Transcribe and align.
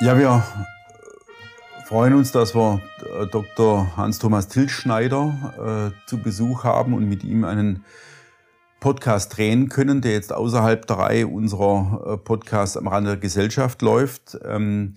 Ja, 0.00 0.16
wir 0.16 0.44
freuen 1.84 2.14
uns, 2.14 2.30
dass 2.30 2.54
wir 2.54 2.80
äh, 3.20 3.26
Dr. 3.26 3.96
Hans-Thomas 3.96 4.46
Tilschneider 4.46 5.92
äh, 5.92 6.08
zu 6.08 6.18
Besuch 6.18 6.62
haben 6.62 6.94
und 6.94 7.08
mit 7.08 7.24
ihm 7.24 7.42
einen 7.42 7.84
Podcast 8.78 9.36
drehen 9.36 9.68
können, 9.68 10.00
der 10.00 10.12
jetzt 10.12 10.32
außerhalb 10.32 10.86
der 10.86 10.98
Reihe 10.98 11.26
unserer 11.26 12.12
äh, 12.12 12.16
Podcasts 12.16 12.76
am 12.76 12.86
Rande 12.86 13.10
der 13.10 13.18
Gesellschaft 13.18 13.82
läuft. 13.82 14.38
Ähm, 14.44 14.94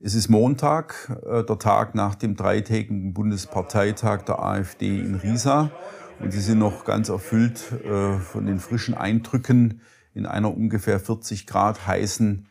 es 0.00 0.14
ist 0.14 0.30
Montag, 0.30 1.16
der 1.24 1.58
Tag 1.60 1.94
nach 1.94 2.16
dem 2.16 2.34
dreitägigen 2.34 3.12
Bundesparteitag 3.14 4.22
der 4.22 4.42
AfD 4.42 4.98
in 4.98 5.14
Riesa. 5.14 5.70
Und 6.18 6.32
Sie 6.32 6.40
sind 6.40 6.58
noch 6.58 6.84
ganz 6.84 7.08
erfüllt 7.08 7.60
von 7.60 8.46
den 8.46 8.58
frischen 8.58 8.94
Eindrücken 8.94 9.80
in 10.12 10.26
einer 10.26 10.52
ungefähr 10.56 10.98
40 10.98 11.46
Grad 11.46 11.86
heißen 11.86 12.48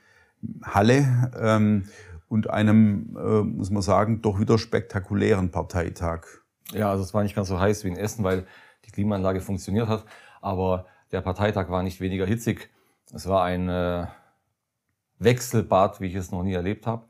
Halle 0.63 1.31
ähm, 1.39 1.85
und 2.27 2.49
einem, 2.49 3.17
äh, 3.17 3.41
muss 3.43 3.69
man 3.69 3.81
sagen, 3.81 4.21
doch 4.21 4.39
wieder 4.39 4.57
spektakulären 4.57 5.51
Parteitag. 5.51 6.25
Ja, 6.71 6.89
also 6.89 7.03
es 7.03 7.13
war 7.13 7.23
nicht 7.23 7.35
ganz 7.35 7.49
so 7.49 7.59
heiß 7.59 7.83
wie 7.83 7.89
in 7.89 7.97
Essen, 7.97 8.23
weil 8.23 8.45
die 8.85 8.91
Klimaanlage 8.91 9.41
funktioniert 9.41 9.87
hat. 9.87 10.05
Aber 10.41 10.85
der 11.11 11.21
Parteitag 11.21 11.69
war 11.69 11.83
nicht 11.83 11.99
weniger 11.99 12.25
hitzig. 12.25 12.69
Es 13.13 13.27
war 13.27 13.43
ein 13.43 13.67
äh, 13.69 14.07
Wechselbad, 15.19 15.99
wie 15.99 16.07
ich 16.07 16.15
es 16.15 16.31
noch 16.31 16.43
nie 16.43 16.53
erlebt 16.53 16.87
habe. 16.87 17.05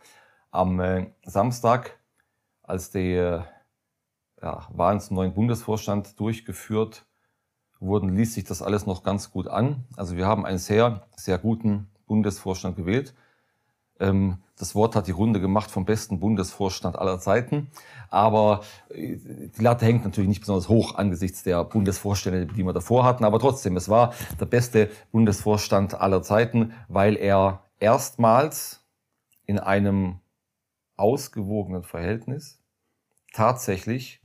Am 0.50 0.80
äh, 0.80 1.12
Samstag, 1.24 2.00
als 2.64 2.92
die 2.92 3.14
äh, 3.14 3.42
ja, 4.42 4.68
Wahlen 4.72 5.00
zum 5.00 5.16
neuen 5.16 5.34
Bundesvorstand 5.34 6.20
durchgeführt 6.20 7.06
wurden, 7.80 8.16
ließ 8.16 8.34
sich 8.34 8.44
das 8.44 8.62
alles 8.62 8.86
noch 8.86 9.04
ganz 9.04 9.32
gut 9.32 9.48
an. 9.48 9.86
Also 9.96 10.18
wir 10.18 10.26
haben 10.26 10.46
einen 10.46 10.58
sehr, 10.58 11.08
sehr 11.16 11.38
guten 11.38 11.90
Bundesvorstand 12.08 12.76
gewählt. 12.76 13.14
Ähm, 14.02 14.40
das 14.58 14.76
Wort 14.76 14.96
hat 14.96 15.08
die 15.08 15.12
Runde 15.12 15.40
gemacht 15.40 15.72
vom 15.72 15.86
besten 15.86 16.20
Bundesvorstand 16.20 16.98
aller 16.98 17.20
Zeiten. 17.20 17.72
Aber 18.10 18.62
äh, 18.90 19.18
die 19.18 19.62
Latte 19.62 19.86
hängt 19.86 20.04
natürlich 20.04 20.28
nicht 20.28 20.42
besonders 20.42 20.68
hoch 20.68 20.96
angesichts 20.96 21.44
der 21.44 21.64
Bundesvorstände, 21.64 22.48
die 22.48 22.66
wir 22.66 22.74
davor 22.74 23.06
hatten. 23.06 23.24
Aber 23.24 23.40
trotzdem, 23.40 23.78
es 23.78 23.88
war 23.88 24.14
der 24.40 24.46
beste 24.46 24.90
Bundesvorstand 25.12 25.94
aller 26.00 26.22
Zeiten, 26.22 26.74
weil 26.90 27.16
er 27.16 27.64
erstmals 27.80 28.84
in 29.46 29.60
einem 29.60 30.20
ausgewogenen 30.98 31.84
Verhältnis 31.84 32.62
tatsächlich 33.34 34.22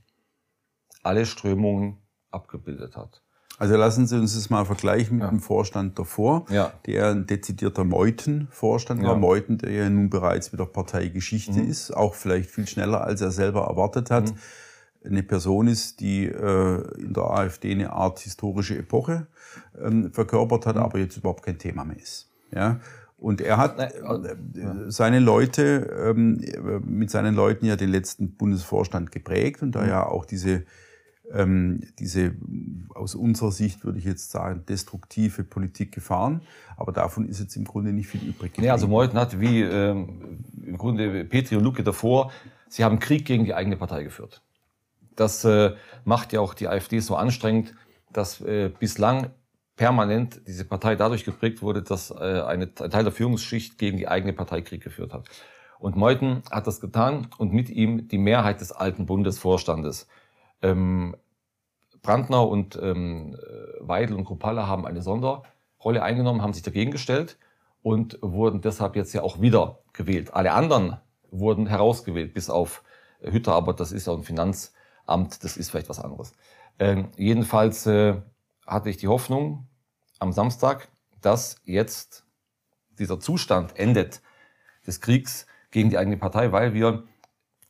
alle 1.03 1.25
Strömungen 1.25 1.97
abgebildet 2.29 2.97
hat. 2.97 3.23
Also 3.59 3.75
lassen 3.75 4.05
Sie 4.05 4.15
uns 4.15 4.35
das 4.35 4.51
mal 4.51 4.65
vergleichen 4.65 5.17
mit 5.17 5.23
ja. 5.23 5.29
dem 5.29 5.39
Vorstand 5.39 5.97
davor, 5.97 6.45
ja. 6.49 6.71
der 6.85 7.09
ein 7.09 7.25
dezidierter 7.25 7.83
Meuthen-Vorstand 7.83 9.01
war. 9.01 9.13
Ja. 9.13 9.17
Meuthen, 9.17 9.57
der 9.57 9.71
ja 9.71 9.89
nun 9.89 10.11
bereits 10.11 10.53
wieder 10.53 10.67
Parteigeschichte 10.67 11.59
mhm. 11.59 11.69
ist, 11.69 11.91
auch 11.91 12.13
vielleicht 12.13 12.51
viel 12.51 12.67
schneller, 12.67 13.03
als 13.03 13.21
er 13.21 13.31
selber 13.31 13.65
erwartet 13.65 14.11
hat. 14.11 14.31
Mhm. 14.31 14.37
Eine 15.05 15.23
Person 15.23 15.67
ist, 15.67 16.01
die 16.01 16.25
äh, 16.25 16.99
in 16.99 17.13
der 17.13 17.23
AfD 17.23 17.71
eine 17.71 17.93
Art 17.93 18.19
historische 18.19 18.77
Epoche 18.77 19.25
ähm, 19.81 20.11
verkörpert 20.11 20.67
hat, 20.67 20.75
mhm. 20.75 20.83
aber 20.83 20.99
jetzt 20.99 21.17
überhaupt 21.17 21.43
kein 21.43 21.57
Thema 21.57 21.83
mehr 21.83 21.97
ist. 21.97 22.29
Ja? 22.53 22.79
Und 23.17 23.41
er 23.41 23.57
hat 23.57 23.79
äh, 23.79 23.89
seine 24.89 25.19
Leute, 25.19 26.13
ähm, 26.13 26.39
mit 26.85 27.09
seinen 27.09 27.33
Leuten 27.33 27.65
ja 27.65 27.75
den 27.75 27.89
letzten 27.89 28.35
Bundesvorstand 28.35 29.11
geprägt 29.11 29.63
und 29.63 29.71
da 29.71 29.81
mhm. 29.81 29.89
ja 29.89 30.05
auch 30.05 30.25
diese 30.25 30.63
diese 31.29 32.35
aus 32.95 33.13
unserer 33.13 33.51
Sicht 33.51 33.83
würde 33.83 33.99
ich 33.99 34.05
jetzt 34.05 34.31
sagen 34.31 34.63
destruktive 34.67 35.43
Politik 35.43 35.91
gefahren. 35.91 36.41
Aber 36.77 36.93
davon 36.93 37.27
ist 37.27 37.39
jetzt 37.39 37.55
im 37.57 37.65
Grunde 37.65 37.91
nicht 37.91 38.07
viel 38.07 38.21
übrig 38.21 38.53
geblieben. 38.53 38.67
Ja, 38.67 38.73
also 38.73 38.87
Meuthen 38.87 39.19
hat 39.19 39.39
wie 39.39 39.61
ähm, 39.61 40.45
im 40.65 40.77
Grunde 40.77 41.25
Petri 41.25 41.57
und 41.57 41.63
Lucke 41.63 41.83
davor, 41.83 42.31
sie 42.69 42.85
haben 42.85 42.99
Krieg 42.99 43.25
gegen 43.25 43.43
die 43.43 43.53
eigene 43.53 43.75
Partei 43.75 44.03
geführt. 44.03 44.41
Das 45.17 45.43
äh, 45.43 45.73
macht 46.05 46.31
ja 46.31 46.39
auch 46.39 46.53
die 46.53 46.69
AfD 46.69 46.99
so 46.99 47.15
anstrengend, 47.15 47.73
dass 48.13 48.39
äh, 48.41 48.69
bislang 48.69 49.31
permanent 49.75 50.41
diese 50.47 50.65
Partei 50.65 50.95
dadurch 50.95 51.25
geprägt 51.25 51.61
wurde, 51.61 51.83
dass 51.83 52.11
äh, 52.11 52.15
eine, 52.15 52.71
ein 52.79 52.89
Teil 52.89 53.03
der 53.03 53.11
Führungsschicht 53.11 53.77
gegen 53.77 53.97
die 53.97 54.07
eigene 54.07 54.33
Partei 54.33 54.61
Krieg 54.61 54.81
geführt 54.81 55.13
hat. 55.13 55.27
Und 55.79 55.95
Meuthen 55.95 56.41
hat 56.49 56.65
das 56.67 56.81
getan 56.81 57.27
und 57.37 57.53
mit 57.53 57.69
ihm 57.69 58.07
die 58.07 58.17
Mehrheit 58.17 58.61
des 58.61 58.71
alten 58.71 59.05
Bundesvorstandes. 59.05 60.07
Ähm, 60.61 61.15
Brandner 62.01 62.47
und 62.47 62.79
ähm, 62.81 63.37
Weidel 63.79 64.15
und 64.15 64.25
Kruppalla 64.25 64.67
haben 64.67 64.85
eine 64.85 65.01
Sonderrolle 65.01 66.01
eingenommen, 66.01 66.41
haben 66.41 66.53
sich 66.53 66.63
dagegen 66.63 66.91
gestellt 66.91 67.37
und 67.81 68.17
wurden 68.21 68.61
deshalb 68.61 68.95
jetzt 68.95 69.13
ja 69.13 69.21
auch 69.23 69.41
wieder 69.41 69.79
gewählt. 69.93 70.33
Alle 70.33 70.53
anderen 70.53 70.97
wurden 71.31 71.67
herausgewählt, 71.67 72.33
bis 72.33 72.49
auf 72.49 72.83
Hütter, 73.21 73.53
aber 73.53 73.73
das 73.73 73.91
ist 73.91 74.07
ja 74.07 74.13
ein 74.13 74.23
Finanzamt, 74.23 75.43
das 75.43 75.57
ist 75.57 75.69
vielleicht 75.69 75.89
was 75.89 75.99
anderes. 75.99 76.33
Ähm, 76.79 77.09
jedenfalls 77.17 77.85
äh, 77.87 78.21
hatte 78.65 78.89
ich 78.89 78.97
die 78.97 79.07
Hoffnung 79.07 79.67
am 80.19 80.31
Samstag, 80.31 80.89
dass 81.21 81.57
jetzt 81.63 82.25
dieser 82.99 83.19
Zustand 83.19 83.77
endet 83.77 84.21
des 84.85 85.01
Kriegs 85.01 85.47
gegen 85.71 85.89
die 85.89 85.97
eigene 85.97 86.17
Partei, 86.17 86.51
weil 86.51 86.73
wir 86.73 87.03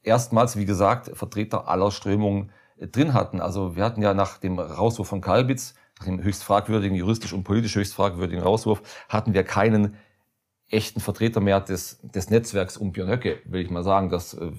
erstmals, 0.03 0.57
wie 0.57 0.65
gesagt, 0.65 1.11
Vertreter 1.13 1.67
aller 1.67 1.91
Strömungen 1.91 2.51
drin 2.79 3.13
hatten. 3.13 3.41
Also 3.41 3.75
wir 3.75 3.83
hatten 3.83 4.01
ja 4.01 4.13
nach 4.13 4.37
dem 4.37 4.59
Rauswurf 4.59 5.07
von 5.07 5.21
Kalbitz, 5.21 5.75
nach 5.99 6.05
dem 6.05 6.23
höchst 6.23 6.43
fragwürdigen, 6.43 6.95
juristisch 6.95 7.33
und 7.33 7.43
politisch 7.43 7.75
höchst 7.75 7.93
fragwürdigen 7.93 8.41
Rauswurf, 8.41 8.81
hatten 9.09 9.33
wir 9.33 9.43
keinen 9.43 9.95
echten 10.69 10.99
Vertreter 10.99 11.39
mehr 11.39 11.61
des, 11.61 11.99
des 12.01 12.29
Netzwerks 12.29 12.77
um 12.77 12.91
Björn 12.91 13.09
Höcke, 13.09 13.39
will 13.45 13.61
ich 13.61 13.69
mal 13.69 13.83
sagen, 13.83 14.09
dass 14.09 14.33
äh, 14.33 14.51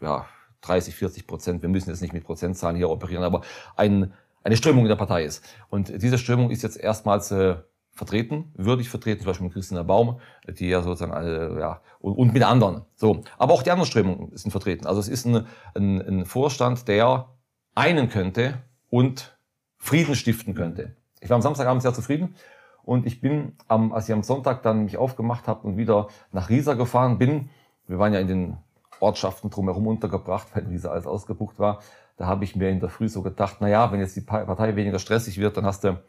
ja, 0.00 0.26
30, 0.60 0.94
40 0.94 1.26
Prozent, 1.26 1.62
wir 1.62 1.68
müssen 1.68 1.90
jetzt 1.90 2.02
nicht 2.02 2.12
mit 2.12 2.24
Prozentzahlen 2.24 2.76
hier 2.76 2.90
operieren, 2.90 3.24
aber 3.24 3.42
ein, 3.76 4.12
eine 4.42 4.56
Strömung 4.56 4.84
in 4.84 4.88
der 4.88 4.96
Partei 4.96 5.24
ist. 5.24 5.42
Und 5.68 6.02
diese 6.02 6.18
Strömung 6.18 6.50
ist 6.50 6.62
jetzt 6.62 6.76
erstmals 6.76 7.30
äh, 7.30 7.56
vertreten, 7.92 8.52
würdig 8.54 8.88
vertreten, 8.88 9.22
zum 9.22 9.28
Beispiel 9.28 9.44
mit 9.44 9.54
Christina 9.54 9.82
Baum, 9.82 10.20
die 10.48 10.68
ja 10.68 10.82
sozusagen 10.82 11.12
alle, 11.12 11.58
ja, 11.60 11.80
und, 12.00 12.14
und 12.14 12.34
mit 12.34 12.42
anderen. 12.42 12.82
So. 12.96 13.22
Aber 13.38 13.54
auch 13.54 13.62
die 13.62 13.70
anderen 13.70 13.88
Strömungen 13.88 14.36
sind 14.36 14.50
vertreten. 14.50 14.86
Also 14.86 15.00
es 15.00 15.08
ist 15.08 15.26
ein, 15.26 15.46
ein, 15.74 16.00
ein 16.02 16.24
Vorstand, 16.24 16.88
der 16.88 17.28
einen 17.74 18.08
könnte 18.08 18.54
und 18.90 19.36
Frieden 19.78 20.14
stiften 20.14 20.54
könnte. 20.54 20.96
Ich 21.20 21.30
war 21.30 21.36
am 21.36 21.42
Samstagabend 21.42 21.82
sehr 21.82 21.94
zufrieden 21.94 22.34
und 22.82 23.06
ich 23.06 23.20
bin, 23.20 23.56
am, 23.68 23.92
als 23.92 24.08
ich 24.08 24.14
am 24.14 24.22
Sonntag 24.22 24.62
dann 24.62 24.84
mich 24.84 24.96
aufgemacht 24.96 25.48
habe 25.48 25.66
und 25.66 25.76
wieder 25.76 26.08
nach 26.32 26.48
Riesa 26.48 26.74
gefahren 26.74 27.18
bin, 27.18 27.50
wir 27.86 27.98
waren 27.98 28.12
ja 28.12 28.20
in 28.20 28.28
den 28.28 28.56
Ortschaften 29.00 29.50
drumherum 29.50 29.86
untergebracht, 29.86 30.48
weil 30.54 30.66
Riesa 30.66 30.90
alles 30.90 31.06
ausgebucht 31.06 31.58
war, 31.58 31.80
da 32.16 32.26
habe 32.26 32.44
ich 32.44 32.54
mir 32.54 32.70
in 32.70 32.80
der 32.80 32.88
Früh 32.88 33.08
so 33.08 33.22
gedacht, 33.22 33.56
na 33.60 33.68
ja, 33.68 33.90
wenn 33.90 34.00
jetzt 34.00 34.16
die 34.16 34.20
Partei 34.20 34.76
weniger 34.76 34.98
stressig 34.98 35.38
wird, 35.38 35.56
dann 35.56 35.66
hast 35.66 35.84
du 35.84 36.00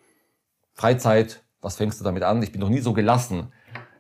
Freizeit, 0.74 1.44
was 1.62 1.78
fängst 1.78 2.00
du 2.00 2.04
damit 2.04 2.24
an? 2.24 2.44
Ich 2.44 2.52
bin 2.52 2.62
noch 2.62 2.70
nie 2.70 2.80
so 2.80 2.94
gelassen 2.94 3.52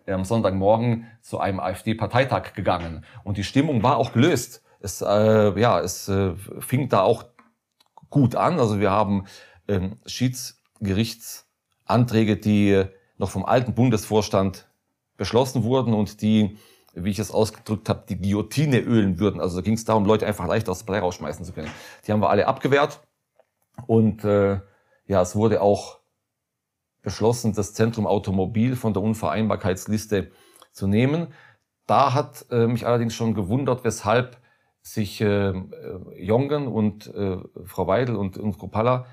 am 0.08 0.24
Sonntagmorgen 0.24 1.08
zu 1.22 1.40
einem 1.40 1.60
AfD-Parteitag 1.60 2.54
gegangen 2.54 3.04
und 3.24 3.38
die 3.38 3.44
Stimmung 3.44 3.82
war 3.82 3.98
auch 3.98 4.14
gelöst. 4.14 4.62
Es, 4.80 5.02
äh, 5.02 5.60
ja, 5.60 5.80
es 5.80 6.08
äh, 6.08 6.36
fing 6.60 6.90
da 6.90 7.02
auch 7.02 7.26
gut 8.10 8.36
an. 8.36 8.60
Also 8.60 8.80
wir 8.80 8.92
haben 8.92 9.26
ähm, 9.68 9.98
Schiedsgerichtsanträge, 10.06 12.38
die 12.38 12.86
noch 13.18 13.30
vom 13.30 13.46
alten 13.46 13.74
Bundesvorstand 13.74 14.68
beschlossen 15.18 15.64
wurden 15.64 15.94
und 15.94 16.22
die, 16.22 16.58
wie 16.94 17.10
ich 17.10 17.20
es 17.20 17.32
ausgedrückt 17.32 17.90
habe, 17.90 18.06
die 18.08 18.18
Guillotine 18.18 18.80
ölen 18.80 19.20
würden. 19.20 19.40
Also 19.40 19.58
da 19.58 19.62
ging 19.62 19.76
es 19.76 19.86
darum, 19.86 20.06
Leute 20.06 20.28
einfach 20.28 20.48
leicht 20.48 20.68
aus 20.70 20.80
der 20.80 20.86
Partei 20.86 21.00
rausschmeißen 21.00 21.46
zu 21.46 21.54
können. 21.54 21.72
Die 22.06 22.12
haben 22.12 22.22
wir 22.22 22.30
alle 22.30 22.48
abgewehrt 22.48 23.02
und 23.88 24.24
äh, 24.24 24.60
ja, 25.08 25.22
es 25.22 25.36
wurde 25.36 25.62
auch 25.62 26.00
beschlossen, 27.02 27.54
das 27.54 27.74
Zentrum 27.74 28.08
Automobil 28.08 28.76
von 28.76 28.94
der 28.94 29.04
Unvereinbarkeitsliste 29.04 30.32
zu 30.72 30.88
nehmen. 30.88 31.28
Da 31.86 32.14
hat 32.14 32.46
äh, 32.50 32.68
mich 32.68 32.88
allerdings 32.88 33.14
schon 33.14 33.36
gewundert, 33.36 33.84
weshalb 33.84 34.38
sich 34.86 35.20
äh, 35.20 35.50
äh, 35.50 35.64
Jongen 36.16 36.68
und 36.68 37.08
äh, 37.08 37.38
Frau 37.66 37.88
Weidel 37.88 38.16
und, 38.16 38.38
und 38.38 38.60
Kropalla 38.60 39.08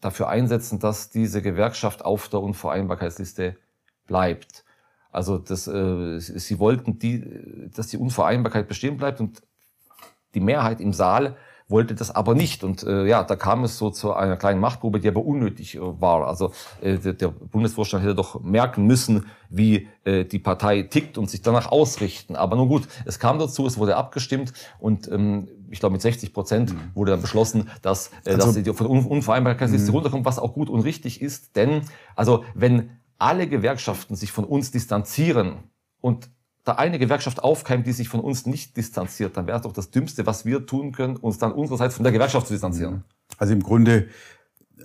dafür 0.00 0.28
einsetzen, 0.28 0.78
dass 0.78 1.10
diese 1.10 1.42
Gewerkschaft 1.42 2.04
auf 2.04 2.28
der 2.28 2.40
Unvereinbarkeitsliste 2.40 3.56
bleibt. 4.06 4.64
Also 5.10 5.38
das, 5.38 5.66
äh, 5.66 6.20
sie 6.20 6.60
wollten, 6.60 7.00
die, 7.00 7.68
dass 7.74 7.88
die 7.88 7.96
Unvereinbarkeit 7.96 8.68
bestehen 8.68 8.96
bleibt 8.96 9.20
und 9.20 9.42
die 10.34 10.40
Mehrheit 10.40 10.80
im 10.80 10.92
Saal 10.92 11.36
wollte 11.68 11.94
das 11.94 12.10
aber 12.10 12.34
nicht. 12.34 12.64
Und 12.64 12.82
äh, 12.82 13.06
ja, 13.06 13.22
da 13.22 13.36
kam 13.36 13.64
es 13.64 13.78
so 13.78 13.90
zu 13.90 14.14
einer 14.14 14.36
kleinen 14.36 14.60
Machtprobe, 14.60 15.00
die 15.00 15.08
aber 15.08 15.24
unnötig 15.24 15.76
äh, 15.76 15.80
war. 15.80 16.26
Also 16.26 16.52
äh, 16.80 16.98
der, 16.98 17.12
der 17.12 17.28
Bundesvorstand 17.28 18.02
hätte 18.02 18.14
doch 18.14 18.40
merken 18.40 18.86
müssen, 18.86 19.26
wie 19.50 19.88
äh, 20.04 20.24
die 20.24 20.38
Partei 20.38 20.82
tickt 20.82 21.18
und 21.18 21.30
sich 21.30 21.42
danach 21.42 21.70
ausrichten. 21.70 22.36
Aber 22.36 22.56
nun 22.56 22.68
gut, 22.68 22.88
es 23.04 23.18
kam 23.18 23.38
dazu, 23.38 23.66
es 23.66 23.78
wurde 23.78 23.96
abgestimmt 23.96 24.52
und 24.78 25.10
ähm, 25.10 25.48
ich 25.70 25.80
glaube 25.80 25.92
mit 25.92 26.02
60 26.02 26.32
Prozent 26.32 26.72
mhm. 26.72 26.90
wurde 26.94 27.12
dann 27.12 27.20
beschlossen, 27.20 27.68
dass, 27.82 28.10
äh, 28.24 28.32
also, 28.32 28.46
dass 28.46 28.54
sie 28.54 28.64
von 28.72 28.86
Un 28.86 29.04
Unvereinbarkeitsliste 29.04 29.90
mhm. 29.90 29.96
runterkommt, 29.96 30.24
was 30.24 30.38
auch 30.38 30.54
gut 30.54 30.70
und 30.70 30.80
richtig 30.80 31.20
ist. 31.20 31.54
Denn 31.56 31.82
also 32.16 32.44
wenn 32.54 32.90
alle 33.18 33.48
Gewerkschaften 33.48 34.16
sich 34.16 34.32
von 34.32 34.44
uns 34.44 34.70
distanzieren 34.70 35.64
und 36.00 36.30
da 36.68 36.74
eine 36.74 36.98
Gewerkschaft 36.98 37.42
aufkeimt, 37.42 37.86
die 37.86 37.92
sich 37.92 38.08
von 38.08 38.20
uns 38.20 38.46
nicht 38.46 38.76
distanziert, 38.76 39.36
dann 39.36 39.46
wäre 39.46 39.56
es 39.56 39.62
doch 39.62 39.72
das 39.72 39.90
Dümmste, 39.90 40.26
was 40.26 40.44
wir 40.44 40.66
tun 40.66 40.92
können, 40.92 41.16
uns 41.16 41.38
dann 41.38 41.52
unsererseits 41.52 41.94
von 41.94 42.04
der 42.04 42.12
Gewerkschaft 42.12 42.46
zu 42.46 42.52
distanzieren. 42.52 43.04
Also 43.38 43.52
im 43.52 43.62
Grunde 43.62 44.08
äh, 44.76 44.82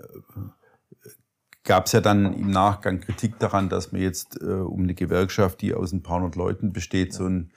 gab 1.64 1.86
es 1.88 1.92
ja 1.92 2.02
dann 2.02 2.34
im 2.34 2.52
Nachgang 2.52 3.00
Kritik 3.00 3.40
daran, 3.40 3.70
dass 3.70 3.92
man 3.92 4.02
jetzt 4.02 4.42
äh, 4.42 4.46
um 4.46 4.84
eine 4.84 4.94
Gewerkschaft, 4.94 5.62
die 5.62 5.74
aus 5.74 5.92
ein 5.92 6.04
paar 6.04 6.18
hundert 6.18 6.36
Leuten 6.36 6.74
besteht, 6.74 7.14
so 7.14 7.26
ein, 7.26 7.52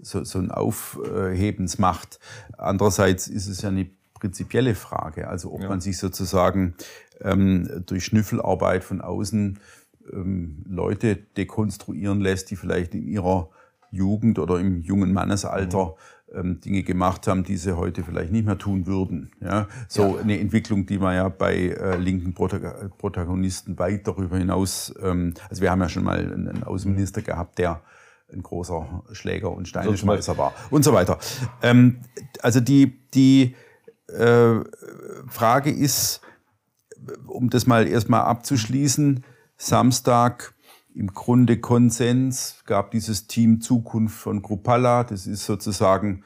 so, 0.00 0.24
so 0.24 0.38
ein 0.38 0.50
Aufhebens 0.50 1.78
macht. 1.78 2.18
Andererseits 2.58 3.28
ist 3.28 3.46
es 3.46 3.62
ja 3.62 3.68
eine 3.68 3.88
prinzipielle 4.14 4.74
Frage, 4.74 5.28
also 5.28 5.52
ob 5.52 5.62
ja. 5.62 5.68
man 5.68 5.80
sich 5.80 5.98
sozusagen 5.98 6.74
ähm, 7.20 7.84
durch 7.86 8.06
Schnüffelarbeit 8.06 8.82
von 8.82 9.00
außen 9.00 9.58
ähm, 10.12 10.64
Leute 10.66 11.16
dekonstruieren 11.16 12.20
lässt, 12.20 12.50
die 12.50 12.56
vielleicht 12.56 12.94
in 12.94 13.06
ihrer 13.06 13.50
Jugend 13.94 14.38
oder 14.38 14.58
im 14.58 14.80
jungen 14.82 15.12
Mannesalter 15.12 15.94
mhm. 16.32 16.38
ähm, 16.38 16.60
Dinge 16.60 16.82
gemacht 16.82 17.26
haben, 17.26 17.44
die 17.44 17.56
sie 17.56 17.76
heute 17.76 18.02
vielleicht 18.02 18.32
nicht 18.32 18.46
mehr 18.46 18.58
tun 18.58 18.86
würden. 18.86 19.30
Ja, 19.40 19.68
so 19.88 20.16
ja. 20.16 20.22
eine 20.22 20.38
Entwicklung, 20.38 20.86
die 20.86 20.98
man 20.98 21.14
ja 21.14 21.28
bei 21.28 21.54
äh, 21.54 21.96
linken 21.96 22.34
Protagonisten 22.34 23.78
weit 23.78 24.06
darüber 24.06 24.38
hinaus, 24.38 24.94
ähm, 25.02 25.34
also 25.48 25.62
wir 25.62 25.70
haben 25.70 25.80
ja 25.80 25.88
schon 25.88 26.04
mal 26.04 26.18
einen, 26.18 26.62
Außenminister 26.64 27.20
mhm. 27.20 27.24
gehabt, 27.24 27.58
der 27.58 27.82
ein 28.32 28.42
großer 28.42 29.04
Schläger 29.12 29.52
und 29.52 29.68
Steineschmeißer 29.68 30.36
war 30.38 30.52
und 30.70 30.82
so 30.82 30.92
weiter. 30.92 31.18
Ähm, 31.62 32.00
also 32.42 32.60
die, 32.60 33.08
die 33.12 33.54
äh, 34.08 34.60
Frage 35.28 35.70
ist, 35.70 36.20
um 37.26 37.50
das 37.50 37.66
mal 37.66 37.86
erstmal 37.86 38.22
abzuschließen, 38.22 39.24
Samstag 39.56 40.54
im 40.94 41.08
Grunde 41.08 41.58
Konsens, 41.58 42.62
gab 42.66 42.92
dieses 42.92 43.26
Team 43.26 43.60
Zukunft 43.60 44.16
von 44.16 44.42
Grupalla, 44.42 45.04
das 45.04 45.26
ist 45.26 45.44
sozusagen 45.44 46.22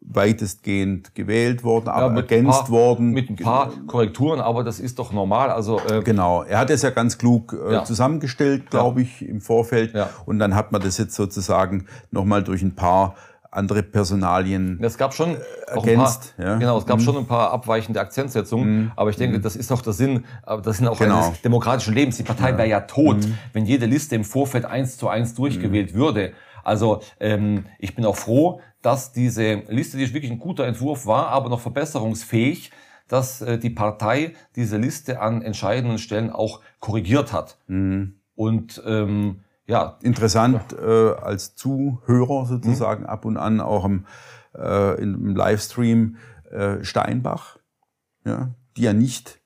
weitestgehend 0.00 1.14
gewählt 1.14 1.64
worden, 1.64 1.88
aber 1.88 2.14
ja, 2.14 2.16
ergänzt 2.16 2.60
paar, 2.60 2.70
worden. 2.70 3.10
Mit 3.10 3.28
ein 3.28 3.36
paar 3.36 3.70
Korrekturen, 3.86 4.40
aber 4.40 4.64
das 4.64 4.80
ist 4.80 4.98
doch 4.98 5.12
normal. 5.12 5.50
Also 5.50 5.80
äh 5.80 6.02
genau, 6.02 6.42
er 6.42 6.58
hat 6.58 6.70
es 6.70 6.82
ja 6.82 6.90
ganz 6.90 7.18
klug 7.18 7.52
äh, 7.52 7.74
ja. 7.74 7.84
zusammengestellt, 7.84 8.70
glaube 8.70 9.02
ich, 9.02 9.26
im 9.26 9.40
Vorfeld. 9.42 9.94
Ja. 9.94 10.08
Und 10.24 10.38
dann 10.38 10.54
hat 10.54 10.72
man 10.72 10.80
das 10.80 10.96
jetzt 10.96 11.14
sozusagen 11.14 11.86
nochmal 12.10 12.42
durch 12.42 12.62
ein 12.62 12.74
paar 12.74 13.16
andere 13.50 13.82
Personalien 13.82 14.78
Es 14.82 14.98
gab 14.98 15.14
schon 15.14 15.36
ergänzt. 15.66 16.36
Paar, 16.36 16.46
ja. 16.46 16.56
Genau, 16.58 16.78
es 16.78 16.86
gab 16.86 16.98
mhm. 16.98 17.02
schon 17.02 17.16
ein 17.16 17.26
paar 17.26 17.50
abweichende 17.50 18.00
Akzentsetzungen, 18.00 18.82
mhm. 18.82 18.92
aber 18.96 19.10
ich 19.10 19.16
denke, 19.16 19.38
mhm. 19.38 19.42
das 19.42 19.56
ist 19.56 19.72
auch 19.72 19.82
der 19.82 19.92
Sinn, 19.92 20.24
das 20.62 20.76
sind 20.78 20.88
auch 20.88 20.98
genau. 20.98 21.26
eines 21.26 21.40
demokratischen 21.40 21.94
Lebens. 21.94 22.16
Die 22.16 22.22
Partei 22.22 22.50
ja. 22.50 22.58
wäre 22.58 22.68
ja 22.68 22.80
tot, 22.80 23.18
mhm. 23.18 23.38
wenn 23.52 23.64
jede 23.64 23.86
Liste 23.86 24.14
im 24.16 24.24
Vorfeld 24.24 24.64
eins 24.64 24.96
zu 24.98 25.08
eins 25.08 25.34
durchgewählt 25.34 25.94
mhm. 25.94 25.98
würde. 25.98 26.32
Also 26.64 27.00
ähm, 27.20 27.64
ich 27.78 27.94
bin 27.94 28.04
auch 28.04 28.16
froh, 28.16 28.60
dass 28.82 29.12
diese 29.12 29.62
Liste, 29.68 29.96
die 29.96 30.12
wirklich 30.12 30.30
ein 30.30 30.38
guter 30.38 30.66
Entwurf 30.66 31.06
war, 31.06 31.28
aber 31.28 31.48
noch 31.48 31.60
verbesserungsfähig, 31.60 32.70
dass 33.08 33.40
äh, 33.40 33.58
die 33.58 33.70
Partei 33.70 34.34
diese 34.54 34.76
Liste 34.76 35.20
an 35.20 35.42
entscheidenden 35.42 35.98
Stellen 35.98 36.30
auch 36.30 36.60
korrigiert 36.78 37.32
hat. 37.32 37.58
Mhm. 37.66 38.16
Und 38.34 38.82
ähm, 38.86 39.40
ja. 39.68 39.98
Interessant 40.02 40.72
äh, 40.72 41.12
als 41.12 41.54
Zuhörer 41.54 42.46
sozusagen 42.46 43.02
mhm. 43.02 43.08
ab 43.08 43.24
und 43.24 43.36
an 43.36 43.60
auch 43.60 43.84
im, 43.84 44.06
äh, 44.56 45.00
im 45.00 45.36
Livestream 45.36 46.16
äh, 46.50 46.82
Steinbach, 46.82 47.58
ja, 48.24 48.50
die 48.76 48.82
ja 48.82 48.92
nicht 48.92 49.40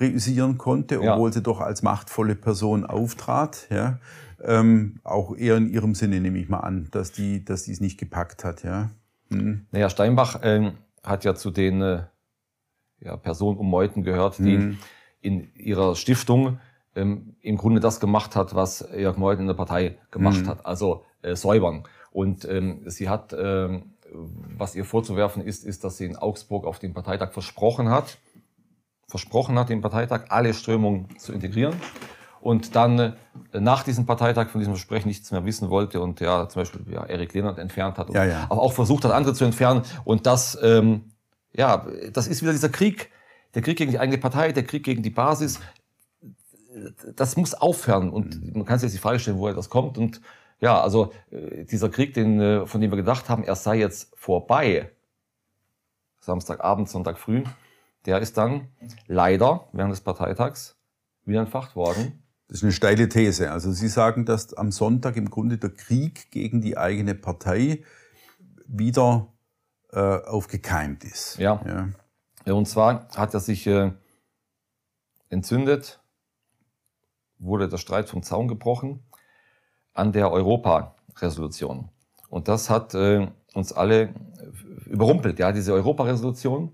reüssieren 0.00 0.58
konnte, 0.58 1.00
obwohl 1.00 1.30
ja. 1.30 1.34
sie 1.34 1.42
doch 1.42 1.60
als 1.60 1.82
machtvolle 1.82 2.34
Person 2.34 2.84
auftrat. 2.84 3.66
Ja. 3.70 3.98
Ähm, 4.40 5.00
auch 5.02 5.36
eher 5.36 5.56
in 5.56 5.68
ihrem 5.68 5.94
Sinne 5.94 6.20
nehme 6.20 6.38
ich 6.38 6.48
mal 6.48 6.60
an, 6.60 6.88
dass 6.92 7.12
die, 7.12 7.44
dass 7.44 7.64
die 7.64 7.72
es 7.72 7.80
nicht 7.80 7.98
gepackt 7.98 8.44
hat. 8.44 8.62
Ja. 8.62 8.90
Mhm. 9.28 9.66
Naja, 9.72 9.90
Steinbach 9.90 10.40
ähm, 10.42 10.72
hat 11.02 11.24
ja 11.24 11.34
zu 11.34 11.50
den 11.50 11.82
äh, 11.82 12.04
ja, 13.00 13.16
Personen 13.16 13.58
um 13.58 13.68
Meuten 13.68 14.02
gehört, 14.02 14.38
die 14.38 14.56
mhm. 14.56 14.78
in 15.20 15.52
ihrer 15.54 15.94
Stiftung 15.96 16.60
ähm, 16.94 17.36
im 17.40 17.56
Grunde 17.56 17.80
das 17.80 18.00
gemacht 18.00 18.36
hat, 18.36 18.54
was 18.54 18.88
Jörg 18.96 19.16
Meuthen 19.16 19.42
in 19.42 19.46
der 19.48 19.54
Partei 19.54 19.98
gemacht 20.10 20.42
mhm. 20.42 20.48
hat, 20.48 20.66
also 20.66 21.04
äh, 21.22 21.36
säubern. 21.36 21.84
Und 22.10 22.44
ähm, 22.46 22.82
sie 22.86 23.08
hat, 23.08 23.34
ähm, 23.38 23.94
was 24.12 24.74
ihr 24.74 24.84
vorzuwerfen 24.84 25.44
ist, 25.44 25.64
ist, 25.64 25.84
dass 25.84 25.98
sie 25.98 26.06
in 26.06 26.16
Augsburg 26.16 26.66
auf 26.66 26.78
dem 26.78 26.94
Parteitag 26.94 27.32
versprochen 27.32 27.90
hat, 27.90 28.18
versprochen 29.06 29.58
hat, 29.58 29.68
den 29.68 29.80
Parteitag 29.80 30.26
alle 30.30 30.54
Strömungen 30.54 31.08
zu 31.18 31.32
integrieren 31.32 31.74
und 32.40 32.76
dann 32.76 32.98
äh, 32.98 33.12
nach 33.52 33.82
diesem 33.82 34.06
Parteitag 34.06 34.50
von 34.50 34.60
diesem 34.60 34.74
Versprechen 34.74 35.08
nichts 35.08 35.30
mehr 35.30 35.44
wissen 35.44 35.70
wollte 35.70 36.00
und 36.00 36.20
ja 36.20 36.48
zum 36.48 36.62
Beispiel 36.62 36.80
ja, 36.92 37.04
Erik 37.04 37.34
Lehnert 37.34 37.58
entfernt 37.58 37.98
hat 37.98 38.12
ja, 38.14 38.24
ja. 38.24 38.46
aber 38.48 38.62
auch 38.62 38.72
versucht 38.72 39.04
hat, 39.04 39.12
andere 39.12 39.34
zu 39.34 39.44
entfernen. 39.44 39.82
Und 40.04 40.26
das, 40.26 40.58
ähm, 40.62 41.12
ja, 41.52 41.86
das 42.12 42.26
ist 42.26 42.42
wieder 42.42 42.52
dieser 42.52 42.68
Krieg, 42.68 43.10
der 43.54 43.62
Krieg 43.62 43.78
gegen 43.78 43.90
die 43.90 43.98
eigene 43.98 44.18
Partei, 44.18 44.52
der 44.52 44.64
Krieg 44.64 44.84
gegen 44.84 45.02
die 45.02 45.10
Basis 45.10 45.60
das 47.14 47.36
muss 47.36 47.54
aufhören. 47.54 48.10
Und 48.10 48.42
mhm. 48.42 48.58
man 48.58 48.66
kann 48.66 48.78
sich 48.78 48.88
jetzt 48.88 48.94
die 48.94 49.02
Frage 49.02 49.18
stellen, 49.18 49.38
woher 49.38 49.54
das 49.54 49.70
kommt. 49.70 49.98
Und 49.98 50.20
ja, 50.60 50.80
also 50.80 51.12
äh, 51.30 51.64
dieser 51.64 51.88
Krieg, 51.88 52.14
den, 52.14 52.40
äh, 52.40 52.66
von 52.66 52.80
dem 52.80 52.90
wir 52.90 52.96
gedacht 52.96 53.28
haben, 53.28 53.44
er 53.44 53.56
sei 53.56 53.78
jetzt 53.78 54.12
vorbei, 54.16 54.90
Samstagabend, 56.20 56.88
Sonntag 56.88 57.18
früh, 57.18 57.44
der 58.06 58.20
ist 58.20 58.36
dann 58.36 58.68
leider 59.06 59.68
während 59.72 59.92
des 59.92 60.00
Parteitags 60.00 60.76
wieder 61.24 61.40
entfacht 61.40 61.76
worden. 61.76 62.22
Das 62.48 62.58
ist 62.58 62.62
eine 62.62 62.72
steile 62.72 63.08
These. 63.08 63.50
Also 63.50 63.72
Sie 63.72 63.88
sagen, 63.88 64.24
dass 64.24 64.54
am 64.54 64.72
Sonntag 64.72 65.16
im 65.16 65.30
Grunde 65.30 65.58
der 65.58 65.70
Krieg 65.70 66.30
gegen 66.30 66.60
die 66.60 66.78
eigene 66.78 67.14
Partei 67.14 67.84
wieder 68.66 69.32
äh, 69.92 69.98
aufgekeimt 69.98 71.04
ist. 71.04 71.38
Ja. 71.38 71.60
ja. 72.46 72.52
Und 72.52 72.66
zwar 72.66 73.08
hat 73.14 73.34
er 73.34 73.40
sich 73.40 73.66
äh, 73.66 73.92
entzündet 75.28 76.00
wurde 77.38 77.68
der 77.68 77.78
Streit 77.78 78.08
vom 78.08 78.22
Zaun 78.22 78.48
gebrochen 78.48 79.02
an 79.94 80.12
der 80.12 80.30
Europa-Resolution. 80.30 81.90
Und 82.28 82.48
das 82.48 82.70
hat 82.70 82.94
äh, 82.94 83.28
uns 83.54 83.72
alle 83.72 84.14
überrumpelt. 84.86 85.38
Ja, 85.38 85.52
diese 85.52 85.72
Europa-Resolution, 85.72 86.72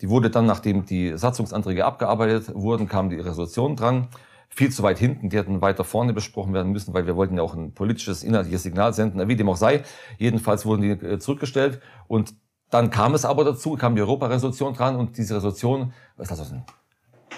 die 0.00 0.08
wurde 0.08 0.30
dann, 0.30 0.46
nachdem 0.46 0.86
die 0.86 1.16
Satzungsanträge 1.16 1.84
abgearbeitet 1.84 2.54
wurden, 2.54 2.88
kam 2.88 3.10
die 3.10 3.16
Resolution 3.16 3.76
dran. 3.76 4.08
Viel 4.48 4.70
zu 4.70 4.82
weit 4.82 4.98
hinten, 4.98 5.30
die 5.30 5.36
hätten 5.36 5.62
weiter 5.62 5.82
vorne 5.82 6.12
besprochen 6.12 6.54
werden 6.54 6.70
müssen, 6.70 6.94
weil 6.94 7.06
wir 7.06 7.16
wollten 7.16 7.36
ja 7.36 7.42
auch 7.42 7.54
ein 7.54 7.74
politisches, 7.74 8.22
inhaltliches 8.22 8.62
Signal 8.62 8.92
senden, 8.92 9.26
wie 9.28 9.36
dem 9.36 9.48
auch 9.48 9.56
sei. 9.56 9.82
Jedenfalls 10.18 10.64
wurden 10.64 10.82
die 10.82 10.90
äh, 10.90 11.18
zurückgestellt 11.18 11.80
und 12.06 12.34
dann 12.70 12.90
kam 12.90 13.14
es 13.14 13.24
aber 13.24 13.44
dazu, 13.44 13.74
kam 13.74 13.94
die 13.94 14.02
Europa-Resolution 14.02 14.74
dran 14.74 14.96
und 14.96 15.18
diese 15.18 15.36
Resolution, 15.36 15.92
was 16.16 16.30
ist 16.30 16.38
das, 16.38 16.52
ein 16.52 16.64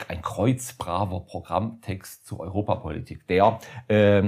ein 0.09 0.23
kreuzbraver 0.23 1.21
Programmtext 1.21 2.27
zur 2.27 2.41
Europapolitik, 2.41 3.27
der 3.27 3.59
äh, 3.89 4.23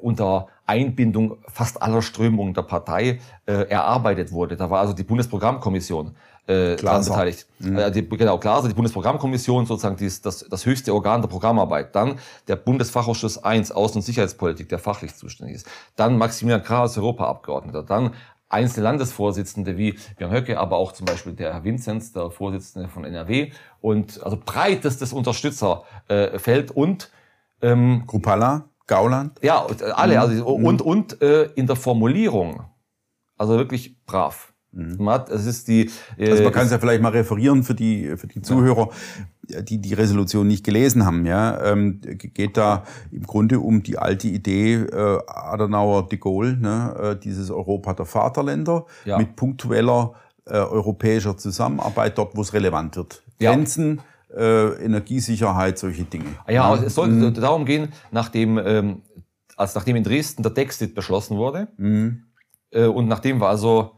unter 0.00 0.48
Einbindung 0.66 1.38
fast 1.48 1.82
aller 1.82 2.02
Strömungen 2.02 2.54
der 2.54 2.62
Partei 2.62 3.20
äh, 3.46 3.52
erarbeitet 3.68 4.32
wurde. 4.32 4.56
Da 4.56 4.70
war 4.70 4.80
also 4.80 4.94
die 4.94 5.04
Bundesprogrammkommission 5.04 6.16
äh, 6.46 6.76
daran 6.76 7.04
beteiligt. 7.04 7.46
Mhm. 7.58 7.78
Äh, 7.78 7.90
die, 7.90 8.08
genau, 8.08 8.38
klar, 8.38 8.56
also 8.56 8.68
die 8.68 8.74
Bundesprogrammkommission 8.74 9.66
sozusagen 9.66 9.96
die 9.96 10.06
ist 10.06 10.24
das, 10.26 10.46
das 10.48 10.66
höchste 10.66 10.92
Organ 10.92 11.22
der 11.22 11.28
Programmarbeit. 11.28 11.94
Dann 11.94 12.18
der 12.48 12.56
Bundesfachausschuss 12.56 13.42
1, 13.42 13.74
Außen- 13.74 13.96
und 13.96 14.02
Sicherheitspolitik, 14.02 14.68
der 14.68 14.78
fachlich 14.78 15.14
zuständig 15.14 15.56
ist. 15.56 15.66
Dann 15.96 16.18
Maximilian 16.18 16.62
Krah 16.62 16.82
als 16.82 16.98
Europaabgeordneter. 16.98 17.82
Dann 17.82 18.14
einzelne 18.54 18.84
Landesvorsitzende 18.84 19.76
wie 19.76 19.98
Björn 20.16 20.32
Höcke, 20.32 20.58
aber 20.58 20.76
auch 20.76 20.92
zum 20.92 21.04
Beispiel 21.04 21.34
der 21.34 21.52
Herr 21.52 21.64
Vinzenz, 21.64 22.12
der 22.12 22.30
Vorsitzende 22.30 22.88
von 22.88 23.04
NRW 23.04 23.50
und 23.80 24.22
also 24.22 24.38
breitestes 24.42 25.12
Unterstützerfeld 25.12 26.70
äh, 26.70 26.72
und 26.72 27.10
ähm, 27.60 28.04
Grupala, 28.06 28.70
Gauland. 28.86 29.38
Ja, 29.42 29.66
alle, 29.94 30.20
also 30.20 30.46
und 30.46 30.80
und 30.80 31.20
äh, 31.20 31.50
in 31.54 31.66
der 31.66 31.76
Formulierung, 31.76 32.64
also 33.36 33.58
wirklich 33.58 34.02
brav. 34.06 34.53
Mhm. 34.74 35.08
Es 35.30 35.46
ist 35.46 35.68
die, 35.68 35.90
äh, 36.16 36.30
also 36.30 36.42
man 36.42 36.52
kann 36.52 36.66
es 36.66 36.72
ja 36.72 36.78
vielleicht 36.78 37.02
mal 37.02 37.10
referieren 37.10 37.62
für 37.62 37.74
die, 37.74 38.16
für 38.16 38.26
die 38.26 38.42
Zuhörer, 38.42 38.90
ja. 39.48 39.62
die 39.62 39.78
die 39.78 39.94
Resolution 39.94 40.46
nicht 40.46 40.64
gelesen 40.64 41.06
haben. 41.06 41.24
Ja, 41.26 41.62
ähm, 41.64 42.00
geht 42.02 42.56
da 42.56 42.84
im 43.10 43.22
Grunde 43.22 43.60
um 43.60 43.82
die 43.82 43.98
alte 43.98 44.28
Idee 44.28 44.74
äh, 44.74 45.18
Adenauer 45.26 46.08
de 46.08 46.18
Gaulle, 46.18 46.56
ne, 46.56 46.94
äh, 47.00 47.20
dieses 47.20 47.50
Europa 47.50 47.94
der 47.94 48.06
Vaterländer 48.06 48.86
ja. 49.04 49.18
mit 49.18 49.36
punktueller 49.36 50.14
äh, 50.46 50.54
europäischer 50.56 51.36
Zusammenarbeit 51.36 52.18
dort, 52.18 52.36
wo 52.36 52.42
es 52.42 52.52
relevant 52.52 52.96
wird. 52.96 53.22
Grenzen, 53.38 54.00
äh, 54.34 54.84
Energiesicherheit, 54.84 55.78
solche 55.78 56.04
Dinge. 56.04 56.26
Ah 56.46 56.52
ja, 56.52 56.70
also 56.70 56.84
es 56.84 56.94
sollte 56.94 57.12
mhm. 57.12 57.34
darum 57.34 57.64
gehen, 57.64 57.88
nachdem, 58.10 58.58
ähm, 58.58 59.02
als 59.56 59.74
nachdem 59.74 59.96
in 59.96 60.04
Dresden 60.04 60.42
der 60.42 60.52
Dexit 60.52 60.94
beschlossen 60.94 61.36
wurde 61.36 61.68
mhm. 61.76 62.24
äh, 62.70 62.86
und 62.86 63.08
nachdem 63.08 63.40
wir 63.40 63.48
also 63.48 63.92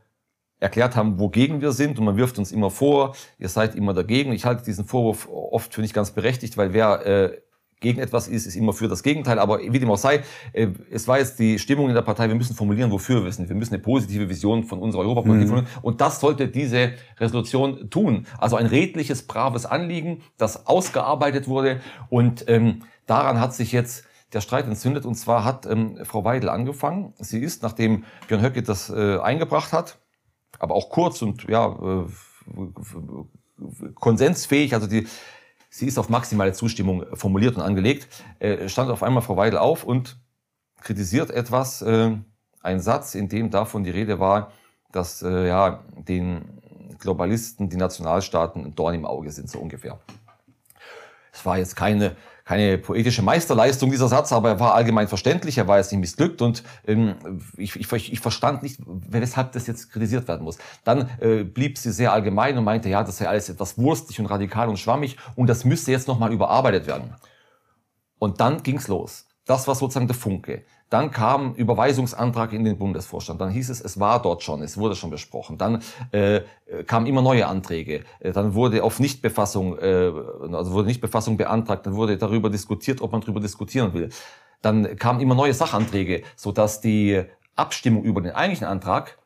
erklärt 0.58 0.96
haben, 0.96 1.18
wogegen 1.18 1.60
wir 1.60 1.72
sind 1.72 1.98
und 1.98 2.04
man 2.04 2.16
wirft 2.16 2.38
uns 2.38 2.52
immer 2.52 2.70
vor, 2.70 3.14
ihr 3.38 3.48
seid 3.48 3.74
immer 3.74 3.92
dagegen. 3.92 4.32
Ich 4.32 4.44
halte 4.44 4.64
diesen 4.64 4.84
Vorwurf 4.84 5.28
oft 5.30 5.74
für 5.74 5.82
nicht 5.82 5.94
ganz 5.94 6.12
berechtigt, 6.12 6.56
weil 6.56 6.72
wer 6.72 7.06
äh, 7.06 7.40
gegen 7.80 8.00
etwas 8.00 8.26
ist, 8.26 8.46
ist 8.46 8.56
immer 8.56 8.72
für 8.72 8.88
das 8.88 9.02
Gegenteil. 9.02 9.38
Aber 9.38 9.60
wie 9.60 9.78
dem 9.78 9.90
auch 9.90 9.98
sei, 9.98 10.22
äh, 10.52 10.68
es 10.90 11.06
war 11.08 11.18
jetzt 11.18 11.38
die 11.38 11.58
Stimmung 11.58 11.88
in 11.88 11.94
der 11.94 12.02
Partei, 12.02 12.28
wir 12.28 12.34
müssen 12.34 12.56
formulieren, 12.56 12.90
wofür 12.90 13.22
wir 13.24 13.32
sind. 13.32 13.48
Wir 13.48 13.56
müssen 13.56 13.74
eine 13.74 13.82
positive 13.82 14.28
Vision 14.28 14.64
von 14.64 14.78
unserer 14.78 15.02
Europapolitik 15.02 15.44
mhm. 15.44 15.48
formulieren. 15.48 15.78
Und 15.82 16.00
das 16.00 16.20
sollte 16.20 16.48
diese 16.48 16.92
Resolution 17.18 17.90
tun. 17.90 18.26
Also 18.38 18.56
ein 18.56 18.66
redliches, 18.66 19.26
braves 19.26 19.66
Anliegen, 19.66 20.22
das 20.38 20.66
ausgearbeitet 20.66 21.48
wurde. 21.48 21.80
Und 22.08 22.48
ähm, 22.48 22.82
daran 23.06 23.40
hat 23.40 23.54
sich 23.54 23.72
jetzt 23.72 24.04
der 24.32 24.40
Streit 24.40 24.66
entzündet. 24.66 25.04
Und 25.04 25.14
zwar 25.14 25.44
hat 25.44 25.66
ähm, 25.66 25.98
Frau 26.04 26.24
Weidel 26.24 26.48
angefangen. 26.48 27.12
Sie 27.18 27.40
ist, 27.40 27.62
nachdem 27.62 28.04
Björn 28.26 28.42
Höcke 28.42 28.62
das 28.62 28.88
äh, 28.88 29.18
eingebracht 29.18 29.72
hat, 29.72 29.98
aber 30.58 30.74
auch 30.74 30.90
kurz 30.90 31.22
und 31.22 31.48
ja, 31.48 31.66
äh, 31.66 32.06
konsensfähig, 33.94 34.74
also 34.74 34.86
die 34.86 35.06
sie 35.70 35.86
ist 35.86 35.98
auf 35.98 36.08
maximale 36.08 36.52
Zustimmung 36.52 37.04
formuliert 37.14 37.56
und 37.56 37.62
angelegt, 37.62 38.08
äh, 38.38 38.68
stand 38.68 38.90
auf 38.90 39.02
einmal 39.02 39.22
Frau 39.22 39.36
Weidel 39.36 39.58
auf 39.58 39.84
und 39.84 40.18
kritisiert 40.80 41.30
etwas, 41.30 41.82
äh, 41.82 42.16
ein 42.62 42.80
Satz, 42.80 43.14
in 43.14 43.28
dem 43.28 43.50
davon 43.50 43.84
die 43.84 43.90
Rede 43.90 44.18
war, 44.18 44.52
dass 44.90 45.22
äh, 45.22 45.48
ja, 45.48 45.84
den 45.96 46.62
Globalisten, 46.98 47.68
die 47.68 47.76
Nationalstaaten 47.76 48.64
ein 48.64 48.74
Dorn 48.74 48.94
im 48.94 49.04
Auge 49.04 49.30
sind, 49.30 49.50
so 49.50 49.58
ungefähr. 49.58 49.98
Es 51.32 51.44
war 51.44 51.58
jetzt 51.58 51.76
keine 51.76 52.16
keine 52.46 52.78
poetische 52.78 53.22
Meisterleistung 53.22 53.90
dieser 53.90 54.06
Satz, 54.06 54.32
aber 54.32 54.50
er 54.50 54.60
war 54.60 54.74
allgemein 54.74 55.08
verständlich, 55.08 55.58
er 55.58 55.66
war 55.66 55.78
jetzt 55.78 55.90
nicht 55.90 56.00
missglückt 56.00 56.40
und 56.40 56.62
ähm, 56.86 57.16
ich, 57.56 57.74
ich, 57.74 58.12
ich 58.12 58.20
verstand 58.20 58.62
nicht, 58.62 58.80
weshalb 58.86 59.50
das 59.50 59.66
jetzt 59.66 59.90
kritisiert 59.90 60.28
werden 60.28 60.44
muss. 60.44 60.56
Dann 60.84 61.10
äh, 61.20 61.42
blieb 61.42 61.76
sie 61.76 61.90
sehr 61.90 62.12
allgemein 62.12 62.56
und 62.56 62.62
meinte, 62.62 62.88
ja, 62.88 63.02
das 63.02 63.18
sei 63.18 63.28
alles 63.28 63.48
etwas 63.48 63.76
wurstig 63.78 64.20
und 64.20 64.26
radikal 64.26 64.68
und 64.68 64.78
schwammig 64.78 65.16
und 65.34 65.48
das 65.48 65.64
müsste 65.64 65.90
jetzt 65.90 66.06
nochmal 66.06 66.32
überarbeitet 66.32 66.86
werden. 66.86 67.14
Und 68.20 68.40
dann 68.40 68.62
ging's 68.62 68.86
los. 68.86 69.26
Das 69.44 69.66
war 69.66 69.74
sozusagen 69.74 70.06
der 70.06 70.16
Funke. 70.16 70.64
Dann 70.88 71.10
kam 71.10 71.54
Überweisungsantrag 71.54 72.52
in 72.52 72.64
den 72.64 72.78
Bundesvorstand. 72.78 73.40
Dann 73.40 73.50
hieß 73.50 73.70
es, 73.70 73.80
es 73.80 73.98
war 73.98 74.22
dort 74.22 74.42
schon, 74.42 74.62
es 74.62 74.78
wurde 74.78 74.94
schon 74.94 75.10
besprochen. 75.10 75.58
Dann 75.58 75.82
äh, 76.12 76.42
kamen 76.86 77.06
immer 77.06 77.22
neue 77.22 77.46
Anträge. 77.48 78.04
Äh, 78.20 78.32
dann 78.32 78.54
wurde 78.54 78.84
auf 78.84 79.00
Nichtbefassung, 79.00 79.78
äh, 79.78 80.12
also 80.52 80.72
wurde 80.72 80.86
Nichtbefassung 80.86 81.36
beantragt. 81.36 81.86
Dann 81.86 81.94
wurde 81.94 82.16
darüber 82.16 82.50
diskutiert, 82.50 83.00
ob 83.00 83.12
man 83.12 83.20
darüber 83.20 83.40
diskutieren 83.40 83.94
will. 83.94 84.10
Dann 84.62 84.96
kamen 84.96 85.20
immer 85.20 85.34
neue 85.34 85.54
Sachanträge, 85.54 86.22
so 86.36 86.52
dass 86.52 86.80
die 86.80 87.22
Abstimmung 87.56 88.04
über 88.04 88.20
den 88.20 88.32
eigentlichen 88.32 88.66
Antrag 88.66 89.18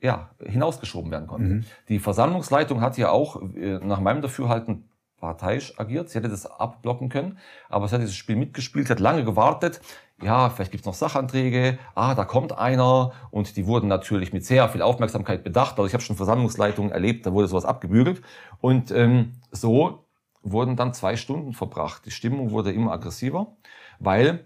ja, 0.00 0.30
hinausgeschoben 0.44 1.10
werden 1.10 1.26
konnte. 1.26 1.48
Mhm. 1.48 1.64
Die 1.88 1.98
Versammlungsleitung 1.98 2.80
hat 2.80 2.96
ja 2.98 3.10
auch 3.10 3.42
äh, 3.56 3.78
nach 3.82 4.00
meinem 4.00 4.22
Dafürhalten 4.22 4.87
parteiisch 5.20 5.78
agiert. 5.78 6.08
Sie 6.08 6.18
hätte 6.18 6.28
das 6.28 6.46
abblocken 6.46 7.08
können, 7.08 7.38
aber 7.68 7.88
sie 7.88 7.94
hat 7.94 8.02
dieses 8.02 8.16
Spiel 8.16 8.36
mitgespielt, 8.36 8.90
hat 8.90 9.00
lange 9.00 9.24
gewartet. 9.24 9.80
Ja, 10.22 10.50
vielleicht 10.50 10.72
gibt's 10.72 10.86
noch 10.86 10.94
Sachanträge. 10.94 11.78
Ah, 11.94 12.14
da 12.14 12.24
kommt 12.24 12.56
einer. 12.56 13.12
Und 13.30 13.56
die 13.56 13.66
wurden 13.66 13.88
natürlich 13.88 14.32
mit 14.32 14.44
sehr 14.44 14.68
viel 14.68 14.82
Aufmerksamkeit 14.82 15.44
bedacht. 15.44 15.78
Also 15.78 15.86
ich 15.86 15.92
habe 15.92 16.02
schon 16.02 16.16
Versammlungsleitungen 16.16 16.90
erlebt, 16.90 17.24
da 17.24 17.32
wurde 17.32 17.46
sowas 17.46 17.64
abgebügelt. 17.64 18.22
Und 18.60 18.90
ähm, 18.90 19.34
so 19.52 20.04
wurden 20.42 20.76
dann 20.76 20.92
zwei 20.92 21.16
Stunden 21.16 21.52
verbracht. 21.52 22.04
Die 22.06 22.10
Stimmung 22.10 22.50
wurde 22.50 22.72
immer 22.72 22.92
aggressiver, 22.92 23.56
weil 24.00 24.44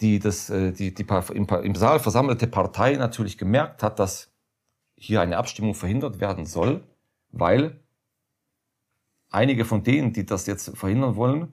die, 0.00 0.18
das, 0.18 0.50
äh, 0.50 0.72
die, 0.72 0.94
die 0.94 1.06
im, 1.34 1.46
im 1.46 1.74
Saal 1.74 2.00
versammelte 2.00 2.46
Partei 2.46 2.96
natürlich 2.96 3.38
gemerkt 3.38 3.82
hat, 3.82 3.98
dass 3.98 4.32
hier 4.96 5.20
eine 5.20 5.36
Abstimmung 5.36 5.74
verhindert 5.74 6.20
werden 6.20 6.46
soll, 6.46 6.84
weil 7.30 7.80
einige 9.32 9.64
von 9.64 9.82
denen, 9.82 10.12
die 10.12 10.24
das 10.24 10.46
jetzt 10.46 10.76
verhindern 10.76 11.16
wollen, 11.16 11.52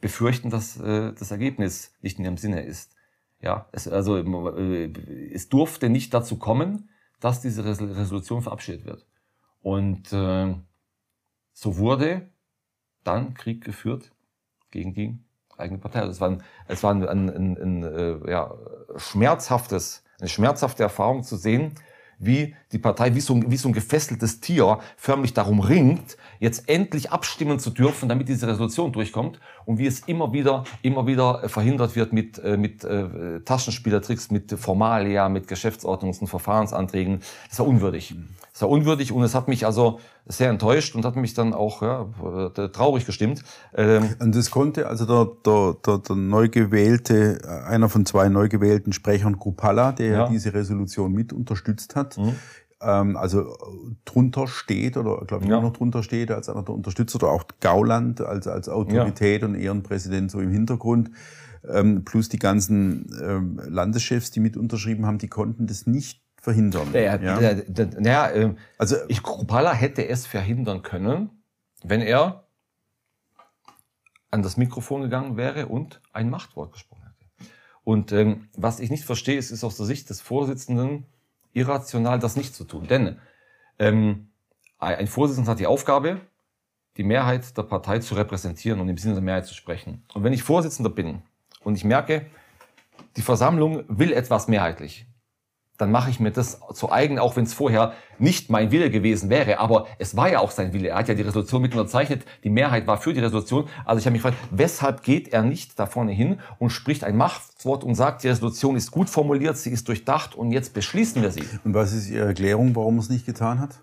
befürchten, 0.00 0.50
dass 0.50 0.78
äh, 0.78 1.12
das 1.12 1.30
Ergebnis 1.30 1.94
nicht 2.00 2.18
in 2.18 2.24
ihrem 2.24 2.36
Sinne 2.36 2.62
ist. 2.62 2.94
Ja, 3.42 3.66
es, 3.72 3.88
also 3.88 4.16
äh, 4.16 4.92
es 5.32 5.48
durfte 5.48 5.88
nicht 5.88 6.14
dazu 6.14 6.38
kommen, 6.38 6.90
dass 7.20 7.40
diese 7.40 7.64
Resolution 7.64 8.42
verabschiedet 8.42 8.84
wird. 8.84 9.06
Und 9.62 10.12
äh, 10.12 10.54
so 11.52 11.76
wurde 11.78 12.30
dann 13.04 13.34
Krieg 13.34 13.64
geführt 13.64 14.12
gegen 14.70 14.94
die 14.94 15.18
eigene 15.56 15.78
Partei. 15.78 16.00
Also 16.00 16.12
es 16.12 16.20
war, 16.20 16.30
ein, 16.30 16.42
es 16.68 16.82
war 16.82 16.94
ein, 16.94 17.06
ein, 17.06 17.28
ein, 17.30 17.56
ein 17.58 17.82
äh, 17.82 18.30
ja, 18.30 18.54
schmerzhaftes, 18.96 20.04
eine 20.18 20.28
schmerzhafte 20.28 20.82
Erfahrung 20.82 21.22
zu 21.22 21.36
sehen, 21.36 21.74
wie 22.20 22.54
die 22.70 22.78
Partei, 22.78 23.14
wie 23.14 23.20
so, 23.20 23.34
ein, 23.34 23.50
wie 23.50 23.56
so 23.56 23.68
ein 23.68 23.72
gefesseltes 23.72 24.40
Tier 24.40 24.78
förmlich 24.96 25.34
darum 25.34 25.58
ringt, 25.58 26.16
jetzt 26.38 26.68
endlich 26.68 27.10
abstimmen 27.10 27.58
zu 27.58 27.70
dürfen, 27.70 28.08
damit 28.08 28.28
diese 28.28 28.46
Resolution 28.46 28.92
durchkommt 28.92 29.40
und 29.64 29.78
wie 29.78 29.86
es 29.86 30.00
immer 30.00 30.32
wieder, 30.32 30.64
immer 30.82 31.06
wieder 31.06 31.48
verhindert 31.48 31.96
wird 31.96 32.12
mit, 32.12 32.38
äh, 32.38 32.56
mit 32.56 32.84
äh, 32.84 33.40
Taschenspielertricks, 33.40 34.30
mit 34.30 34.52
Formalia, 34.52 35.28
mit 35.28 35.48
Geschäftsordnungs- 35.48 36.20
und 36.20 36.28
Verfahrensanträgen. 36.28 37.22
Das 37.48 37.58
war 37.58 37.66
unwürdig. 37.66 38.14
War 38.60 38.68
unwürdig 38.68 39.12
und 39.12 39.22
es 39.22 39.34
hat 39.34 39.48
mich 39.48 39.66
also 39.66 40.00
sehr 40.26 40.50
enttäuscht 40.50 40.94
und 40.94 41.04
hat 41.04 41.16
mich 41.16 41.34
dann 41.34 41.52
auch 41.52 41.82
ja, 41.82 42.06
äh, 42.56 42.68
traurig 42.68 43.06
gestimmt. 43.06 43.42
Ähm 43.74 44.16
und 44.20 44.34
das 44.34 44.50
konnte 44.50 44.86
also 44.86 45.06
der, 45.06 45.28
der, 45.44 45.76
der, 45.86 45.98
der 45.98 46.16
neu 46.16 46.48
gewählte, 46.48 47.40
einer 47.66 47.88
von 47.88 48.06
zwei 48.06 48.28
neu 48.28 48.48
gewählten 48.48 48.92
Sprechern, 48.92 49.38
Kupala, 49.38 49.92
der 49.92 50.12
ja. 50.12 50.28
diese 50.28 50.54
Resolution 50.54 51.12
mit 51.12 51.32
unterstützt 51.32 51.96
hat, 51.96 52.18
mhm. 52.18 52.34
ähm, 52.82 53.16
also 53.16 53.56
drunter 54.04 54.46
steht 54.46 54.96
oder 54.96 55.24
glaube 55.26 55.44
ich 55.44 55.50
ja. 55.50 55.60
noch 55.60 55.72
drunter 55.72 56.02
steht 56.02 56.30
als 56.30 56.48
einer 56.48 56.62
der 56.62 56.74
Unterstützer 56.74 57.16
oder 57.16 57.32
auch 57.32 57.44
Gauland 57.60 58.20
als, 58.20 58.46
als 58.46 58.68
Autorität 58.68 59.42
ja. 59.42 59.48
und 59.48 59.54
Ehrenpräsident 59.54 60.30
so 60.30 60.40
im 60.40 60.50
Hintergrund. 60.50 61.10
Ähm, 61.68 62.04
plus 62.06 62.30
die 62.30 62.38
ganzen 62.38 63.10
ähm, 63.22 63.60
Landeschefs, 63.68 64.30
die 64.30 64.40
mit 64.40 64.56
unterschrieben 64.56 65.04
haben, 65.04 65.18
die 65.18 65.28
konnten 65.28 65.66
das 65.66 65.86
nicht 65.86 66.22
verhindern. 66.40 66.88
Ja, 66.92 67.16
ja. 67.16 67.38
Der, 67.38 67.54
der, 67.54 68.02
ja 68.02 68.30
äh, 68.30 68.54
also 68.78 68.96
ich, 69.08 69.22
Kropala 69.22 69.72
hätte 69.72 70.08
es 70.08 70.26
verhindern 70.26 70.82
können, 70.82 71.42
wenn 71.82 72.00
er 72.00 72.46
an 74.30 74.42
das 74.42 74.56
Mikrofon 74.56 75.02
gegangen 75.02 75.36
wäre 75.36 75.66
und 75.66 76.00
ein 76.12 76.30
Machtwort 76.30 76.72
gesprochen 76.72 77.02
hätte. 77.04 77.50
Und 77.84 78.12
ähm, 78.12 78.48
was 78.56 78.80
ich 78.80 78.90
nicht 78.90 79.04
verstehe, 79.04 79.38
ist, 79.38 79.50
ist 79.50 79.64
aus 79.64 79.76
der 79.76 79.86
Sicht 79.86 80.08
des 80.10 80.20
Vorsitzenden 80.20 81.06
irrational, 81.52 82.18
das 82.18 82.36
nicht 82.36 82.54
zu 82.54 82.64
tun. 82.64 82.86
Denn 82.86 83.18
ähm, 83.78 84.28
ein 84.78 85.08
Vorsitzender 85.08 85.50
hat 85.50 85.60
die 85.60 85.66
Aufgabe, 85.66 86.20
die 86.96 87.04
Mehrheit 87.04 87.56
der 87.56 87.64
Partei 87.64 87.98
zu 87.98 88.14
repräsentieren 88.14 88.80
und 88.80 88.88
im 88.88 88.96
Sinne 88.96 89.14
der 89.14 89.22
Mehrheit 89.22 89.46
zu 89.46 89.54
sprechen. 89.54 90.04
Und 90.14 90.24
wenn 90.24 90.32
ich 90.32 90.42
Vorsitzender 90.42 90.90
bin 90.90 91.22
und 91.62 91.74
ich 91.74 91.84
merke, 91.84 92.26
die 93.16 93.22
Versammlung 93.22 93.84
will 93.88 94.12
etwas 94.12 94.48
mehrheitlich, 94.48 95.06
dann 95.80 95.90
mache 95.90 96.10
ich 96.10 96.20
mir 96.20 96.30
das 96.30 96.60
zu 96.74 96.92
eigen, 96.92 97.18
auch 97.18 97.36
wenn 97.36 97.44
es 97.44 97.54
vorher 97.54 97.94
nicht 98.18 98.50
mein 98.50 98.70
Wille 98.70 98.90
gewesen 98.90 99.30
wäre. 99.30 99.58
Aber 99.58 99.86
es 99.98 100.16
war 100.16 100.30
ja 100.30 100.40
auch 100.40 100.50
sein 100.50 100.72
Wille. 100.72 100.88
Er 100.88 100.98
hat 100.98 101.08
ja 101.08 101.14
die 101.14 101.22
Resolution 101.22 101.62
mit 101.62 101.72
unterzeichnet. 101.72 102.24
Die 102.44 102.50
Mehrheit 102.50 102.86
war 102.86 102.98
für 102.98 103.14
die 103.14 103.20
Resolution. 103.20 103.68
Also 103.84 104.00
ich 104.00 104.06
habe 104.06 104.12
mich 104.12 104.22
gefragt, 104.22 104.38
weshalb 104.50 105.02
geht 105.02 105.28
er 105.28 105.42
nicht 105.42 105.78
da 105.78 105.86
vorne 105.86 106.12
hin 106.12 106.40
und 106.58 106.70
spricht 106.70 107.04
ein 107.04 107.16
Machtwort 107.16 107.84
und 107.84 107.94
sagt, 107.94 108.22
die 108.22 108.28
Resolution 108.28 108.76
ist 108.76 108.90
gut 108.90 109.08
formuliert, 109.08 109.56
sie 109.56 109.70
ist 109.70 109.88
durchdacht 109.88 110.34
und 110.34 110.52
jetzt 110.52 110.74
beschließen 110.74 111.22
wir 111.22 111.30
sie. 111.30 111.44
Und 111.64 111.74
was 111.74 111.92
ist 111.92 112.10
Ihre 112.10 112.26
Erklärung, 112.26 112.76
warum 112.76 112.98
er 112.98 113.00
es 113.00 113.08
nicht 113.08 113.24
getan 113.24 113.60
hat? 113.60 113.80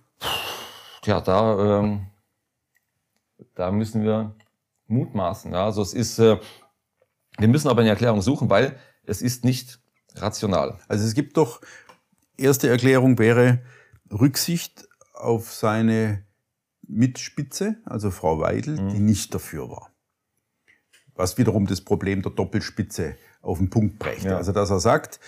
Tja, 1.02 1.22
da, 1.22 1.80
ähm, 1.80 2.08
da 3.56 3.72
müssen 3.72 4.04
wir 4.04 4.36
mutmaßen. 4.88 5.52
Ja. 5.52 5.66
Also 5.66 5.82
es 5.82 5.94
ist, 5.94 6.20
äh, 6.20 6.38
wir 7.38 7.48
müssen 7.48 7.70
aber 7.70 7.82
eine 7.82 7.90
Erklärung 7.90 8.22
suchen, 8.22 8.50
weil 8.50 8.78
es 9.04 9.22
ist 9.22 9.46
nicht 9.46 9.80
rational. 10.16 10.78
Also 10.88 11.06
es 11.06 11.14
gibt 11.14 11.38
doch 11.38 11.62
erste 12.38 12.70
Erklärung 12.70 13.18
wäre 13.20 13.60
Rücksicht 14.12 14.88
auf 15.14 15.54
seine 15.54 16.24
Mitspitze, 16.88 17.78
also 17.86 18.12
Frau 18.12 18.40
Weidel, 18.40 18.80
mhm. 18.80 18.90
die 18.90 19.00
nicht 19.00 19.34
dafür 19.34 19.70
war. 19.70 19.92
Was 21.16 21.38
wiederum 21.38 21.66
das 21.66 21.82
Problem 21.82 22.22
der 22.22 22.32
Doppelspitze 22.32 23.16
auf 23.42 23.58
den 23.58 23.70
Punkt 23.70 23.98
brächte. 24.00 24.30
Ja. 24.30 24.38
Also 24.38 24.52
dass 24.52 24.70
er 24.70 24.80
sagt, 24.80 25.20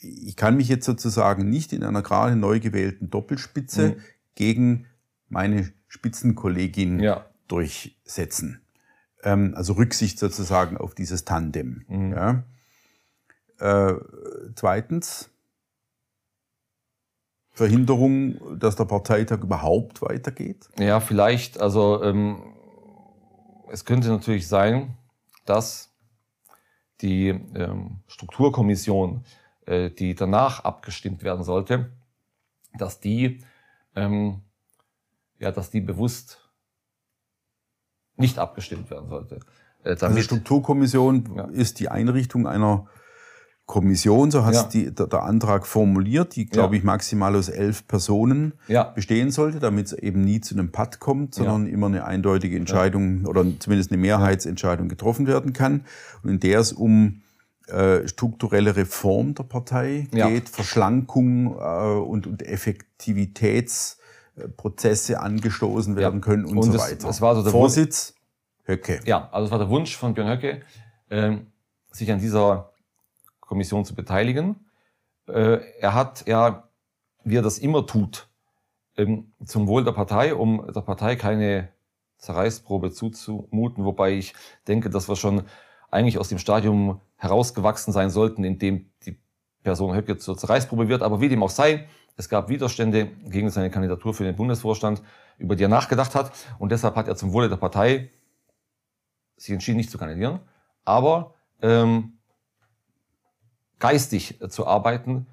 ich 0.00 0.36
kann 0.36 0.56
mich 0.56 0.68
jetzt 0.68 0.86
sozusagen 0.86 1.48
nicht 1.48 1.72
in 1.72 1.82
einer 1.82 2.02
gerade 2.02 2.36
neu 2.36 2.60
gewählten 2.60 3.10
Doppelspitze 3.10 3.90
mhm. 3.90 4.02
gegen 4.34 4.86
meine 5.28 5.72
Spitzenkollegin 5.88 7.00
ja. 7.00 7.26
durchsetzen. 7.48 8.60
Ähm, 9.22 9.54
also 9.56 9.74
Rücksicht 9.74 10.18
sozusagen 10.18 10.76
auf 10.76 10.94
dieses 10.94 11.24
Tandem. 11.24 11.84
Mhm. 11.88 12.12
Ja. 12.12 12.44
Äh, 13.58 13.94
zweitens, 14.54 15.30
Verhinderung, 17.58 18.60
dass 18.60 18.76
der 18.76 18.84
Parteitag 18.84 19.40
überhaupt 19.40 20.00
weitergeht? 20.00 20.68
Ja, 20.78 21.00
vielleicht. 21.00 21.60
Also 21.60 22.00
ähm, 22.04 22.54
es 23.68 23.84
könnte 23.84 24.08
natürlich 24.10 24.46
sein, 24.46 24.96
dass 25.44 25.92
die 27.00 27.30
ähm, 27.30 27.98
Strukturkommission, 28.06 29.24
äh, 29.66 29.90
die 29.90 30.14
danach 30.14 30.62
abgestimmt 30.62 31.24
werden 31.24 31.42
sollte, 31.42 31.90
dass 32.78 33.00
die, 33.00 33.40
ähm, 33.96 34.42
ja, 35.40 35.50
dass 35.50 35.70
die 35.70 35.80
bewusst 35.80 36.48
nicht 38.14 38.38
abgestimmt 38.38 38.88
werden 38.88 39.08
sollte. 39.08 39.40
Äh. 39.82 39.96
Also 40.00 40.20
Strukturkommission 40.20 41.34
ja. 41.34 41.44
ist 41.46 41.80
die 41.80 41.88
Einrichtung 41.88 42.46
einer 42.46 42.86
Kommission, 43.68 44.30
so 44.30 44.44
hat 44.46 44.54
ja. 44.54 44.62
die, 44.62 44.94
der, 44.94 45.08
der, 45.08 45.24
Antrag 45.24 45.66
formuliert, 45.66 46.36
die, 46.36 46.46
glaube 46.46 46.74
ja. 46.74 46.78
ich, 46.78 46.84
maximal 46.84 47.36
aus 47.36 47.50
elf 47.50 47.86
Personen 47.86 48.54
ja. 48.66 48.84
bestehen 48.84 49.30
sollte, 49.30 49.60
damit 49.60 49.88
es 49.88 49.92
eben 49.92 50.22
nie 50.22 50.40
zu 50.40 50.54
einem 50.54 50.72
Patt 50.72 51.00
kommt, 51.00 51.34
sondern 51.34 51.66
immer 51.66 51.88
eine 51.88 52.06
eindeutige 52.06 52.56
Entscheidung 52.56 53.26
oder 53.26 53.44
zumindest 53.58 53.92
eine 53.92 54.00
Mehrheitsentscheidung 54.00 54.88
getroffen 54.88 55.26
werden 55.26 55.52
kann. 55.52 55.84
Und 56.22 56.30
in 56.30 56.40
der 56.40 56.60
es 56.60 56.72
um 56.72 57.20
äh, 57.66 58.08
strukturelle 58.08 58.74
Reform 58.74 59.34
der 59.34 59.42
Partei 59.42 60.08
geht, 60.12 60.48
Verschlankung 60.48 61.54
äh, 61.58 61.98
und, 61.98 62.26
und 62.26 62.42
Effektivitätsprozesse 62.42 65.20
angestoßen 65.20 65.94
werden 65.94 66.22
können 66.22 66.46
und, 66.46 66.56
und 66.56 66.72
so 66.72 66.78
weiter. 66.78 67.06
Das 67.06 67.20
war 67.20 67.36
so 67.36 67.42
der 67.42 67.52
Vorsitz 67.52 68.14
Höcke. 68.64 69.00
Ja, 69.04 69.28
also 69.30 69.44
es 69.44 69.50
war 69.50 69.58
der 69.58 69.68
Wunsch 69.68 69.94
von 69.94 70.14
Björn 70.14 70.30
Höcke, 70.30 70.62
äh, 71.10 71.36
sich 71.92 72.10
an 72.10 72.18
dieser 72.18 72.70
Kommission 73.48 73.84
zu 73.84 73.94
beteiligen. 73.94 74.66
Äh, 75.26 75.60
er 75.80 75.94
hat 75.94 76.26
ja, 76.26 76.68
wie 77.24 77.36
er 77.36 77.42
das 77.42 77.58
immer 77.58 77.86
tut, 77.86 78.28
ähm, 78.96 79.32
zum 79.44 79.66
Wohl 79.66 79.84
der 79.84 79.92
Partei, 79.92 80.34
um 80.34 80.70
der 80.72 80.82
Partei 80.82 81.16
keine 81.16 81.70
Zerreißprobe 82.18 82.92
zuzumuten, 82.92 83.84
wobei 83.84 84.12
ich 84.12 84.34
denke, 84.66 84.90
dass 84.90 85.08
wir 85.08 85.16
schon 85.16 85.44
eigentlich 85.90 86.18
aus 86.18 86.28
dem 86.28 86.38
Stadium 86.38 87.00
herausgewachsen 87.16 87.92
sein 87.92 88.10
sollten, 88.10 88.44
in 88.44 88.58
dem 88.58 88.90
die 89.06 89.18
Person 89.62 89.94
Höcke 89.94 90.18
zur 90.18 90.36
Zerreißprobe 90.36 90.88
wird. 90.88 91.02
Aber 91.02 91.20
wie 91.20 91.28
dem 91.28 91.42
auch 91.42 91.50
sei, 91.50 91.88
es 92.16 92.28
gab 92.28 92.48
Widerstände 92.48 93.06
gegen 93.06 93.48
seine 93.50 93.70
Kandidatur 93.70 94.12
für 94.12 94.24
den 94.24 94.36
Bundesvorstand, 94.36 95.02
über 95.38 95.56
die 95.56 95.64
er 95.64 95.68
nachgedacht 95.68 96.14
hat. 96.14 96.32
Und 96.58 96.72
deshalb 96.72 96.96
hat 96.96 97.08
er 97.08 97.16
zum 97.16 97.32
Wohle 97.32 97.48
der 97.48 97.56
Partei 97.56 98.10
sich 99.36 99.52
entschieden, 99.52 99.78
nicht 99.78 99.90
zu 99.90 99.98
kandidieren. 99.98 100.40
Aber 100.84 101.34
ähm, 101.62 102.17
geistig 103.78 104.38
zu 104.48 104.66
arbeiten, 104.66 105.26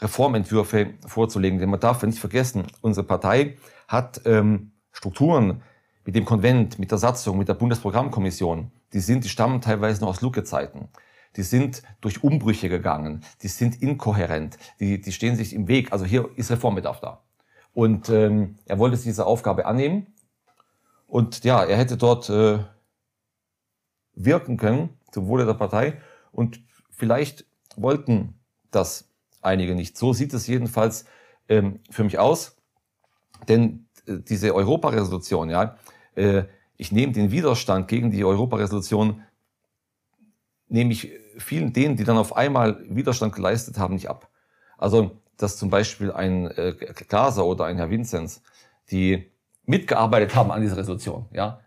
Reformentwürfe 0.00 0.94
vorzulegen. 1.06 1.58
Denn 1.58 1.70
man 1.70 1.80
darf 1.80 2.02
nicht 2.02 2.18
vergessen, 2.18 2.66
unsere 2.80 3.06
Partei 3.06 3.56
hat 3.88 4.22
ähm, 4.24 4.72
Strukturen 4.92 5.62
mit 6.04 6.14
dem 6.16 6.24
Konvent, 6.24 6.78
mit 6.78 6.90
der 6.90 6.98
Satzung, 6.98 7.38
mit 7.38 7.48
der 7.48 7.54
Bundesprogrammkommission. 7.54 8.70
Die 8.92 9.00
sind, 9.00 9.24
die 9.24 9.28
stammen 9.28 9.60
teilweise 9.60 10.00
noch 10.00 10.08
aus 10.08 10.20
Lucke-Zeiten. 10.20 10.88
Die 11.36 11.42
sind 11.42 11.82
durch 12.00 12.22
Umbrüche 12.22 12.68
gegangen. 12.68 13.24
Die 13.42 13.48
sind 13.48 13.80
inkohärent. 13.80 14.58
Die, 14.80 15.00
die 15.00 15.12
stehen 15.12 15.36
sich 15.36 15.54
im 15.54 15.68
Weg. 15.68 15.92
Also 15.92 16.04
hier 16.04 16.28
ist 16.36 16.50
Reformbedarf 16.50 17.00
da. 17.00 17.22
Und 17.72 18.10
ähm, 18.10 18.58
er 18.66 18.78
wollte 18.78 18.96
sich 18.96 19.06
diese 19.06 19.24
Aufgabe 19.24 19.64
annehmen. 19.64 20.08
Und 21.06 21.44
ja, 21.44 21.64
er 21.64 21.76
hätte 21.76 21.96
dort 21.96 22.28
äh, 22.28 22.58
wirken 24.14 24.56
können 24.58 24.90
zum 25.10 25.26
Wohle 25.26 25.46
der 25.46 25.54
Partei. 25.54 26.00
Und 26.32 26.60
vielleicht 26.90 27.46
wollten 27.76 28.34
das 28.70 29.08
einige 29.40 29.74
nicht. 29.74 29.96
So 29.96 30.12
sieht 30.12 30.32
es 30.34 30.46
jedenfalls 30.46 31.04
ähm, 31.48 31.80
für 31.90 32.04
mich 32.04 32.18
aus. 32.18 32.56
Denn 33.48 33.86
äh, 34.06 34.18
diese 34.18 34.54
Europaresolution, 34.54 35.50
ja, 35.50 35.76
äh, 36.14 36.44
ich 36.76 36.92
nehme 36.92 37.12
den 37.12 37.30
Widerstand 37.30 37.88
gegen 37.88 38.10
die 38.10 38.24
Europaresolution, 38.24 39.22
nehme 40.68 40.92
ich 40.92 41.12
vielen 41.38 41.72
denen, 41.72 41.96
die 41.96 42.04
dann 42.04 42.16
auf 42.16 42.36
einmal 42.36 42.82
Widerstand 42.88 43.34
geleistet 43.34 43.78
haben, 43.78 43.94
nicht 43.94 44.08
ab. 44.08 44.28
Also, 44.78 45.18
dass 45.36 45.56
zum 45.56 45.70
Beispiel 45.70 46.12
ein 46.12 46.46
äh, 46.50 46.74
Glaser 47.08 47.44
oder 47.44 47.64
ein 47.66 47.76
Herr 47.76 47.90
Vinzenz, 47.90 48.42
die 48.90 49.30
mitgearbeitet 49.64 50.34
haben 50.34 50.50
an 50.50 50.60
dieser 50.60 50.76
Resolution, 50.76 51.26
ja, 51.32 51.61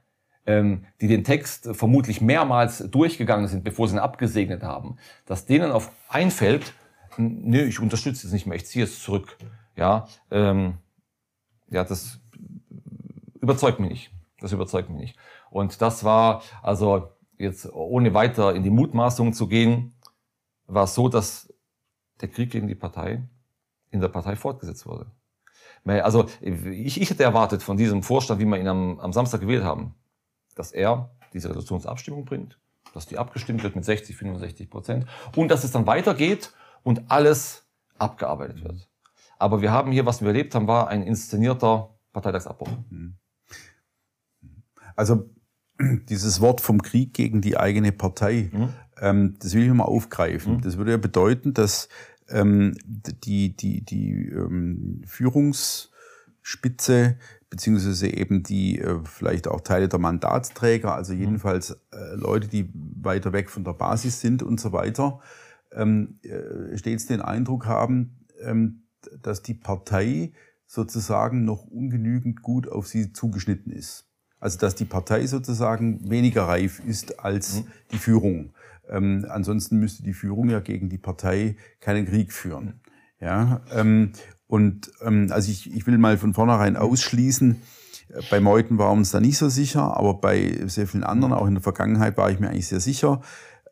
die 0.48 1.08
den 1.08 1.24
Text 1.24 1.70
vermutlich 1.76 2.22
mehrmals 2.22 2.78
durchgegangen 2.92 3.48
sind, 3.48 3.64
bevor 3.64 3.88
sie 3.88 3.96
ihn 3.96 4.00
abgesegnet 4.00 4.62
haben, 4.62 4.98
dass 5.26 5.48
denen 5.48 5.72
auf 5.72 5.92
einfällt, 6.08 6.74
nö, 7.18 7.64
ich 7.64 7.80
unterstütze 7.80 8.28
es 8.28 8.34
nicht 8.34 8.46
mehr, 8.46 8.56
ich 8.56 8.68
ziehe 8.68 8.86
es 8.86 9.02
zurück. 9.02 9.38
Ja, 9.76 10.08
ähm, 10.30 10.76
ja, 11.70 11.84
das 11.84 12.20
überzeugt 13.42 13.80
mich 13.80 13.90
nicht. 13.90 14.12
Das 14.40 14.52
überzeugt 14.52 14.90
mich 14.90 15.00
nicht. 15.00 15.20
Und 15.50 15.82
das 15.82 16.04
war, 16.04 16.44
also 16.62 17.10
jetzt 17.38 17.72
ohne 17.74 18.14
weiter 18.14 18.54
in 18.54 18.64
die 18.64 18.70
Mutmaßung 18.70 19.34
zu 19.34 19.48
gehen, 19.48 19.94
war 20.68 20.84
es 20.84 20.96
so, 20.96 21.10
dass 21.10 21.54
der 22.22 22.30
Krieg 22.30 22.52
gegen 22.52 22.68
die 22.68 22.76
Partei 22.76 23.24
in 23.92 24.02
der 24.02 24.10
Partei 24.10 24.36
fortgesetzt 24.36 24.86
wurde. 24.86 25.12
Also 25.86 26.26
ich, 26.42 27.00
ich 27.00 27.10
hätte 27.10 27.24
erwartet 27.24 27.62
von 27.62 27.78
diesem 27.78 28.02
Vorstand, 28.02 28.40
wie 28.40 28.46
wir 28.46 28.60
ihn 28.60 28.68
am, 28.68 29.00
am 29.00 29.14
Samstag 29.14 29.42
gewählt 29.42 29.64
haben, 29.64 29.94
dass 30.56 30.72
er 30.72 31.12
diese 31.34 31.50
Resolutionsabstimmung 31.50 32.26
bringt, 32.26 32.58
dass 32.94 33.06
die 33.06 33.18
abgestimmt 33.18 33.64
wird 33.64 33.76
mit 33.76 33.86
60, 33.86 34.16
65 34.16 34.70
Prozent 34.70 35.06
und 35.36 35.50
dass 35.50 35.64
es 35.64 35.72
dann 35.72 35.86
weitergeht 35.86 36.54
und 36.84 37.12
alles 37.12 37.66
abgearbeitet 37.98 38.64
wird. 38.64 38.88
Aber 39.38 39.62
wir 39.62 39.72
haben 39.72 39.92
hier, 39.92 40.06
was 40.06 40.22
wir 40.22 40.30
erlebt 40.30 40.56
haben, 40.56 40.68
war 40.68 40.88
ein 40.88 41.04
inszenierter 41.04 41.90
Parteitagsabbruch. 42.14 42.70
Mhm. 42.90 43.16
Also 44.96 45.30
dieses 46.10 46.42
Wort 46.42 46.62
vom 46.62 46.82
Krieg 46.82 47.14
gegen 47.14 47.42
die 47.42 47.58
eigene 47.58 47.92
Partei, 47.92 48.50
mhm. 48.52 48.70
ähm, 49.00 49.36
das 49.40 49.54
will 49.54 49.64
ich 49.64 49.74
mal 49.74 49.84
aufgreifen. 49.84 50.58
Mhm. 50.58 50.62
Das 50.62 50.78
würde 50.78 50.92
ja 50.92 50.98
bedeuten, 50.98 51.54
dass 51.54 51.90
ähm, 52.30 52.76
die, 52.86 53.56
die, 53.56 53.84
die 53.84 54.30
ähm, 54.30 55.02
Führungsspitze 55.06 57.18
beziehungsweise 57.56 58.10
eben 58.10 58.44
die 58.44 58.80
äh, 58.80 59.00
vielleicht 59.06 59.48
auch 59.48 59.62
Teile 59.62 59.88
der 59.88 59.98
Mandatsträger, 60.00 60.94
also 60.94 61.14
mhm. 61.14 61.20
jedenfalls 61.20 61.72
äh, 61.94 62.16
Leute, 62.16 62.50
die 62.50 62.70
weiter 62.74 63.32
weg 63.32 63.50
von 63.50 63.64
der 63.64 63.72
Basis 63.72 64.20
sind 64.20 64.44
und 64.44 64.60
so 64.60 64.74
weiter, 64.74 65.22
ähm, 65.72 66.20
äh, 66.24 66.78
stets 66.78 67.06
den 67.06 67.22
Eindruck 67.22 67.66
haben, 67.66 68.26
ähm, 68.42 68.84
dass 69.22 69.42
die 69.42 69.54
Partei 69.54 70.34
sozusagen 70.68 71.46
noch 71.46 71.66
ungenügend 71.66 72.42
gut 72.42 72.68
auf 72.68 72.88
sie 72.88 73.14
zugeschnitten 73.14 73.72
ist. 73.72 74.06
Also 74.42 74.60
dass 74.60 74.76
die 74.76 74.86
Partei 74.86 75.26
sozusagen 75.26 76.10
weniger 76.10 76.44
reif 76.44 76.82
ist 76.86 77.22
als 77.22 77.62
mhm. 77.62 77.68
die 77.92 77.98
Führung. 77.98 78.54
Ähm, 78.90 79.26
ansonsten 79.30 79.80
müsste 79.80 80.04
die 80.04 80.14
Führung 80.14 80.50
ja 80.50 80.60
gegen 80.60 80.90
die 80.90 80.98
Partei 80.98 81.56
keinen 81.80 82.06
Krieg 82.06 82.34
führen. 82.34 82.82
Ja, 83.22 83.62
ähm, 83.72 84.12
und 84.48 84.92
ähm, 85.02 85.30
also 85.32 85.52
ich, 85.52 85.74
ich 85.74 85.88
will 85.88 85.98
mal 85.98 86.18
von 86.18 86.34
vornherein 86.34 86.78
ausschließen, 86.78 87.62
äh, 88.10 88.22
bei 88.30 88.40
Meuthen 88.40 88.78
war 88.78 88.92
uns 88.92 89.12
da 89.12 89.20
nicht 89.20 89.38
so 89.38 89.50
sicher, 89.50 89.98
aber 89.98 90.16
bei 90.16 90.60
sehr 90.68 90.88
vielen 90.88 91.04
anderen, 91.04 91.34
auch 91.34 91.48
in 91.48 91.56
der 91.56 91.64
Vergangenheit, 91.64 92.18
war 92.18 92.30
ich 92.30 92.40
mir 92.40 92.50
eigentlich 92.50 92.68
sehr 92.68 92.80
sicher, 92.80 93.22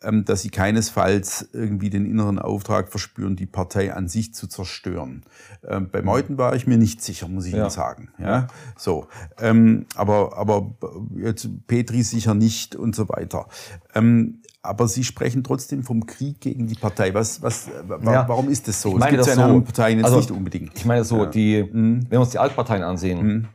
ähm, 0.01 0.25
dass 0.25 0.41
sie 0.41 0.49
keinesfalls 0.49 1.49
irgendwie 1.53 1.89
den 1.89 2.05
inneren 2.05 2.39
Auftrag 2.39 2.89
verspüren, 2.89 3.35
die 3.35 3.45
Partei 3.45 3.93
an 3.93 4.07
sich 4.07 4.33
zu 4.33 4.47
zerstören. 4.47 5.23
Ähm, 5.67 5.89
bei 5.91 6.01
Meuthen 6.01 6.37
war 6.37 6.55
ich 6.55 6.67
mir 6.67 6.77
nicht 6.77 7.01
sicher, 7.01 7.27
muss 7.27 7.45
ich 7.45 7.53
ja. 7.53 7.63
Ihnen 7.63 7.69
sagen. 7.69 8.09
Ja, 8.17 8.47
so. 8.75 9.07
Ähm, 9.39 9.85
aber 9.95 10.37
aber 10.37 10.75
jetzt 11.15 11.47
Petri 11.67 12.03
sicher 12.03 12.33
nicht 12.33 12.75
und 12.75 12.95
so 12.95 13.07
weiter. 13.09 13.47
Ähm, 13.93 14.41
aber 14.63 14.87
Sie 14.87 15.03
sprechen 15.03 15.43
trotzdem 15.43 15.83
vom 15.83 16.05
Krieg 16.05 16.39
gegen 16.39 16.67
die 16.67 16.75
Partei. 16.75 17.13
Was, 17.13 17.41
was, 17.41 17.67
ja. 17.67 18.27
warum 18.27 18.49
ist 18.49 18.67
das 18.67 18.81
so? 18.81 18.93
Ich 18.93 18.95
meine, 18.95 19.17
es 19.17 19.27
gibt 19.27 19.37
das 19.37 19.47
so, 19.47 19.61
Parteien 19.61 19.97
jetzt 19.97 20.05
also, 20.05 20.17
nicht 20.19 20.31
unbedingt. 20.31 20.71
Ich 20.77 20.85
meine 20.85 21.03
so, 21.03 21.17
ja. 21.17 21.25
die, 21.25 21.63
mhm. 21.63 22.03
wenn 22.03 22.11
wir 22.11 22.21
uns 22.21 22.29
die 22.29 22.39
Altparteien 22.39 22.81
ansehen, 22.81 23.21
mhm. 23.21 23.47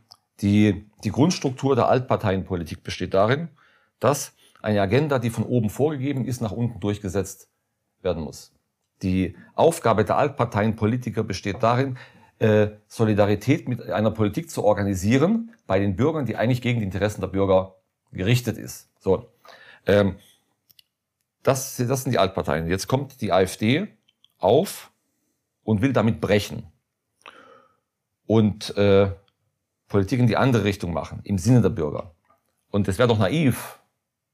die, 0.42 0.84
die 1.04 1.10
Grundstruktur 1.10 1.74
der 1.74 1.88
Altparteienpolitik 1.88 2.82
besteht 2.82 3.14
darin, 3.14 3.48
dass 4.00 4.34
eine 4.60 4.82
Agenda, 4.82 5.18
die 5.18 5.30
von 5.30 5.44
oben 5.44 5.70
vorgegeben 5.70 6.26
ist, 6.26 6.42
nach 6.42 6.52
unten 6.52 6.78
durchgesetzt 6.78 7.48
werden 8.02 8.22
muss. 8.22 8.52
Die 9.02 9.34
Aufgabe 9.54 10.04
der 10.04 10.18
Altparteienpolitiker 10.18 11.24
besteht 11.24 11.62
darin, 11.62 11.96
äh, 12.38 12.68
Solidarität 12.86 13.66
mit 13.66 13.90
einer 13.90 14.10
Politik 14.10 14.50
zu 14.50 14.62
organisieren 14.62 15.52
bei 15.66 15.78
den 15.78 15.96
Bürgern, 15.96 16.26
die 16.26 16.36
eigentlich 16.36 16.60
gegen 16.60 16.80
die 16.80 16.84
Interessen 16.84 17.22
der 17.22 17.28
Bürger 17.28 17.76
gerichtet 18.12 18.58
ist. 18.58 18.90
So. 19.00 19.26
Ähm, 19.86 20.16
das, 21.48 21.76
das 21.78 22.02
sind 22.02 22.12
die 22.12 22.18
Altparteien. 22.18 22.68
Jetzt 22.68 22.88
kommt 22.88 23.22
die 23.22 23.32
AfD 23.32 23.88
auf 24.36 24.92
und 25.64 25.80
will 25.80 25.94
damit 25.94 26.20
brechen 26.20 26.70
und 28.26 28.76
äh, 28.76 29.10
Politik 29.88 30.20
in 30.20 30.26
die 30.26 30.36
andere 30.36 30.64
Richtung 30.64 30.92
machen, 30.92 31.20
im 31.24 31.38
Sinne 31.38 31.62
der 31.62 31.70
Bürger. 31.70 32.14
Und 32.70 32.86
es 32.86 32.98
wäre 32.98 33.08
doch 33.08 33.18
naiv 33.18 33.80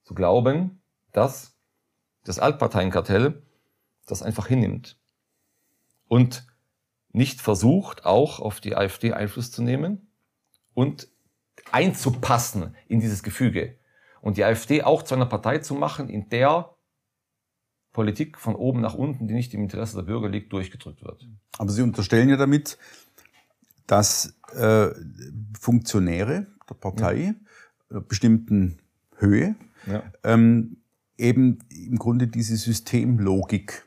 zu 0.03 0.15
glauben, 0.15 0.83
dass 1.13 1.57
das 2.25 2.41
Altparteienkartell 2.41 3.41
das 4.07 4.25
einfach 4.25 4.49
hinnimmt 4.49 4.99
und 6.09 6.45
nicht 7.13 7.41
versucht, 7.41 8.05
auch 8.05 8.41
auf 8.41 8.61
die 8.61 8.75
AfD 8.75 9.13
Einfluss 9.13 9.53
zu 9.53 9.63
nehmen 9.63 10.11
und 10.75 11.07
einzupassen 11.71 12.75
in 12.89 12.99
dieses 12.99 13.23
Gefüge 13.23 13.79
und 14.21 14.37
die 14.37 14.45
AfD 14.45 14.83
auch 14.83 15.05
zu 15.05 15.15
einer 15.15 15.27
Partei 15.27 15.59
zu 15.59 15.75
machen, 15.75 16.09
in 16.09 16.29
der 16.29 16.74
Politik 17.95 18.39
von 18.39 18.57
oben 18.57 18.83
nach 18.83 18.95
unten, 18.95 19.27
die 19.27 19.35
nicht 19.35 19.55
im 19.55 19.63
Interesse 19.63 19.97
der 19.97 20.03
Bürger 20.03 20.29
liegt, 20.29 20.53
durchgedrückt 20.53 21.03
wird. 21.03 21.27
Aber 21.57 21.71
Sie 21.71 21.81
unterstellen 21.81 22.29
ja 22.29 22.37
damit, 22.37 22.77
dass 23.87 24.35
äh, 24.55 24.89
Funktionäre 25.59 26.47
der 26.69 26.75
Partei 26.75 27.35
ja. 27.91 27.97
Äh, 27.97 28.01
bestimmten 28.01 28.79
Höhe, 29.17 29.55
ja. 29.87 30.03
ähm, 30.25 30.79
eben 31.17 31.61
im 31.71 31.97
Grunde 31.97 32.27
diese 32.27 32.57
Systemlogik 32.57 33.87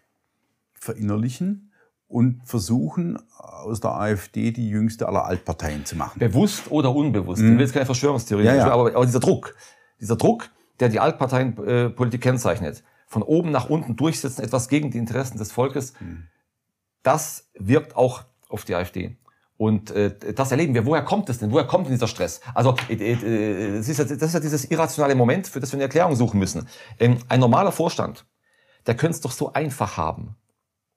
verinnerlichen 0.74 1.74
und 2.08 2.42
versuchen, 2.46 3.20
aus 3.38 3.82
der 3.82 3.92
AfD 3.92 4.52
die 4.52 4.70
jüngste 4.70 5.10
aller 5.10 5.26
Altparteien 5.26 5.84
zu 5.84 5.98
machen. 5.98 6.20
Bewusst 6.20 6.72
oder 6.72 6.96
unbewusst. 6.96 7.42
Mhm. 7.42 7.50
Ich 7.50 7.54
will 7.56 7.62
jetzt 7.62 7.74
keine 7.74 7.86
Verschwörungstheorie, 7.86 8.46
ja, 8.46 8.56
ja. 8.56 8.72
Aber, 8.72 8.96
aber 8.96 9.06
dieser 9.06 9.20
Druck, 9.20 9.56
dieser 10.00 10.16
Druck, 10.16 10.50
der 10.80 10.88
die 10.88 11.02
Altparteienpolitik 11.02 12.22
kennzeichnet, 12.22 12.84
von 13.08 13.24
oben 13.24 13.52
nach 13.52 13.70
unten 13.70 13.96
durchsetzen, 13.96 14.44
etwas 14.44 14.68
gegen 14.68 14.92
die 14.92 14.98
Interessen 14.98 15.38
des 15.38 15.52
Volkes, 15.52 15.94
mhm. 16.00 16.28
das 17.04 17.50
wirkt 17.56 17.96
auch 17.96 18.26
auf 18.50 18.66
die 18.66 18.76
AfD. 18.76 19.18
Und 19.56 19.90
äh, 19.90 20.14
das 20.36 20.52
erleben 20.52 20.76
wir. 20.76 20.86
Woher 20.86 21.02
kommt 21.02 21.30
es 21.30 21.40
denn? 21.40 21.52
Woher 21.52 21.66
kommt 21.66 21.88
denn 21.88 21.94
dieser 21.94 22.08
Stress? 22.08 22.42
Also 22.54 22.76
äh, 22.90 22.94
äh, 22.94 23.78
das, 23.78 23.90
ist 23.90 23.98
ja, 23.98 24.06
das 24.06 24.22
ist 24.22 24.34
ja 24.34 24.40
dieses 24.40 24.66
irrationale 24.66 25.16
Moment, 25.16 25.48
für 25.48 25.60
das 25.60 25.72
wir 25.72 25.78
eine 25.78 25.84
Erklärung 25.86 26.16
suchen 26.16 26.40
müssen. 26.40 26.68
Ähm, 27.00 27.18
ein 27.28 27.40
normaler 27.40 27.72
Vorstand, 27.72 28.26
der 28.86 28.96
könnte 28.96 29.16
es 29.16 29.22
doch 29.22 29.32
so 29.32 29.54
einfach 29.54 29.98
haben. 29.98 30.36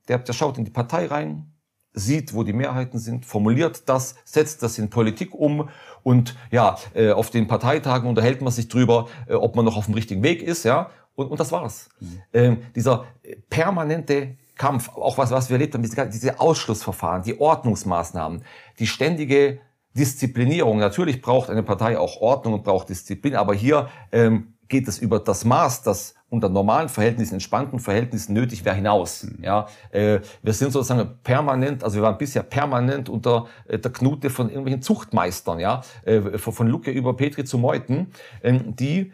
Der, 0.08 0.18
der 0.18 0.32
schaut 0.34 0.58
in 0.58 0.66
die 0.66 0.70
Partei 0.70 1.06
rein, 1.06 1.54
sieht, 1.92 2.34
wo 2.34 2.44
die 2.44 2.52
Mehrheiten 2.52 2.98
sind, 2.98 3.24
formuliert 3.24 3.88
das, 3.88 4.14
setzt 4.24 4.62
das 4.62 4.78
in 4.78 4.90
Politik 4.90 5.34
um 5.34 5.68
und 6.02 6.36
ja, 6.50 6.76
äh, 6.94 7.10
auf 7.10 7.30
den 7.30 7.46
Parteitagen 7.48 8.08
unterhält 8.08 8.42
man 8.42 8.52
sich 8.52 8.68
drüber, 8.68 9.08
äh, 9.26 9.34
ob 9.34 9.56
man 9.56 9.64
noch 9.64 9.76
auf 9.76 9.86
dem 9.86 9.94
richtigen 9.94 10.22
Weg 10.22 10.42
ist, 10.42 10.64
ja. 10.64 10.90
Und, 11.20 11.30
und 11.30 11.40
das 11.40 11.52
war's. 11.52 11.88
Mhm. 12.00 12.22
Ähm, 12.32 12.58
dieser 12.74 13.04
permanente 13.48 14.36
Kampf, 14.56 14.90
auch 14.90 15.16
was, 15.16 15.30
was 15.30 15.48
wir 15.48 15.54
erlebt 15.54 15.74
haben, 15.74 15.82
diese, 15.82 16.06
diese 16.08 16.40
Ausschlussverfahren, 16.40 17.22
die 17.22 17.40
Ordnungsmaßnahmen, 17.40 18.42
die 18.78 18.86
ständige 18.86 19.60
Disziplinierung. 19.96 20.78
Natürlich 20.78 21.20
braucht 21.20 21.50
eine 21.50 21.62
Partei 21.62 21.98
auch 21.98 22.20
Ordnung 22.20 22.54
und 22.54 22.64
braucht 22.64 22.88
Disziplin, 22.88 23.34
aber 23.36 23.54
hier 23.54 23.88
ähm, 24.12 24.54
geht 24.68 24.86
es 24.88 24.98
über 24.98 25.18
das 25.18 25.44
Maß, 25.44 25.82
das 25.82 26.14
unter 26.28 26.48
normalen 26.48 26.88
Verhältnissen, 26.88 27.34
entspannten 27.34 27.80
Verhältnissen 27.80 28.32
nötig 28.32 28.64
wäre, 28.64 28.76
hinaus. 28.76 29.24
Mhm. 29.24 29.44
Ja, 29.44 29.66
äh, 29.90 30.20
wir 30.42 30.52
sind 30.52 30.72
sozusagen 30.72 31.18
permanent, 31.24 31.82
also 31.82 31.96
wir 31.96 32.02
waren 32.02 32.18
bisher 32.18 32.44
permanent 32.44 33.08
unter 33.08 33.46
äh, 33.66 33.78
der 33.78 33.92
Knute 33.92 34.30
von 34.30 34.48
irgendwelchen 34.48 34.80
Zuchtmeistern, 34.80 35.58
ja, 35.58 35.82
äh, 36.04 36.38
von 36.38 36.68
Lucke 36.68 36.92
über 36.92 37.16
Petri 37.16 37.44
zu 37.44 37.58
Meuthen, 37.58 38.12
äh, 38.42 38.58
die 38.64 39.12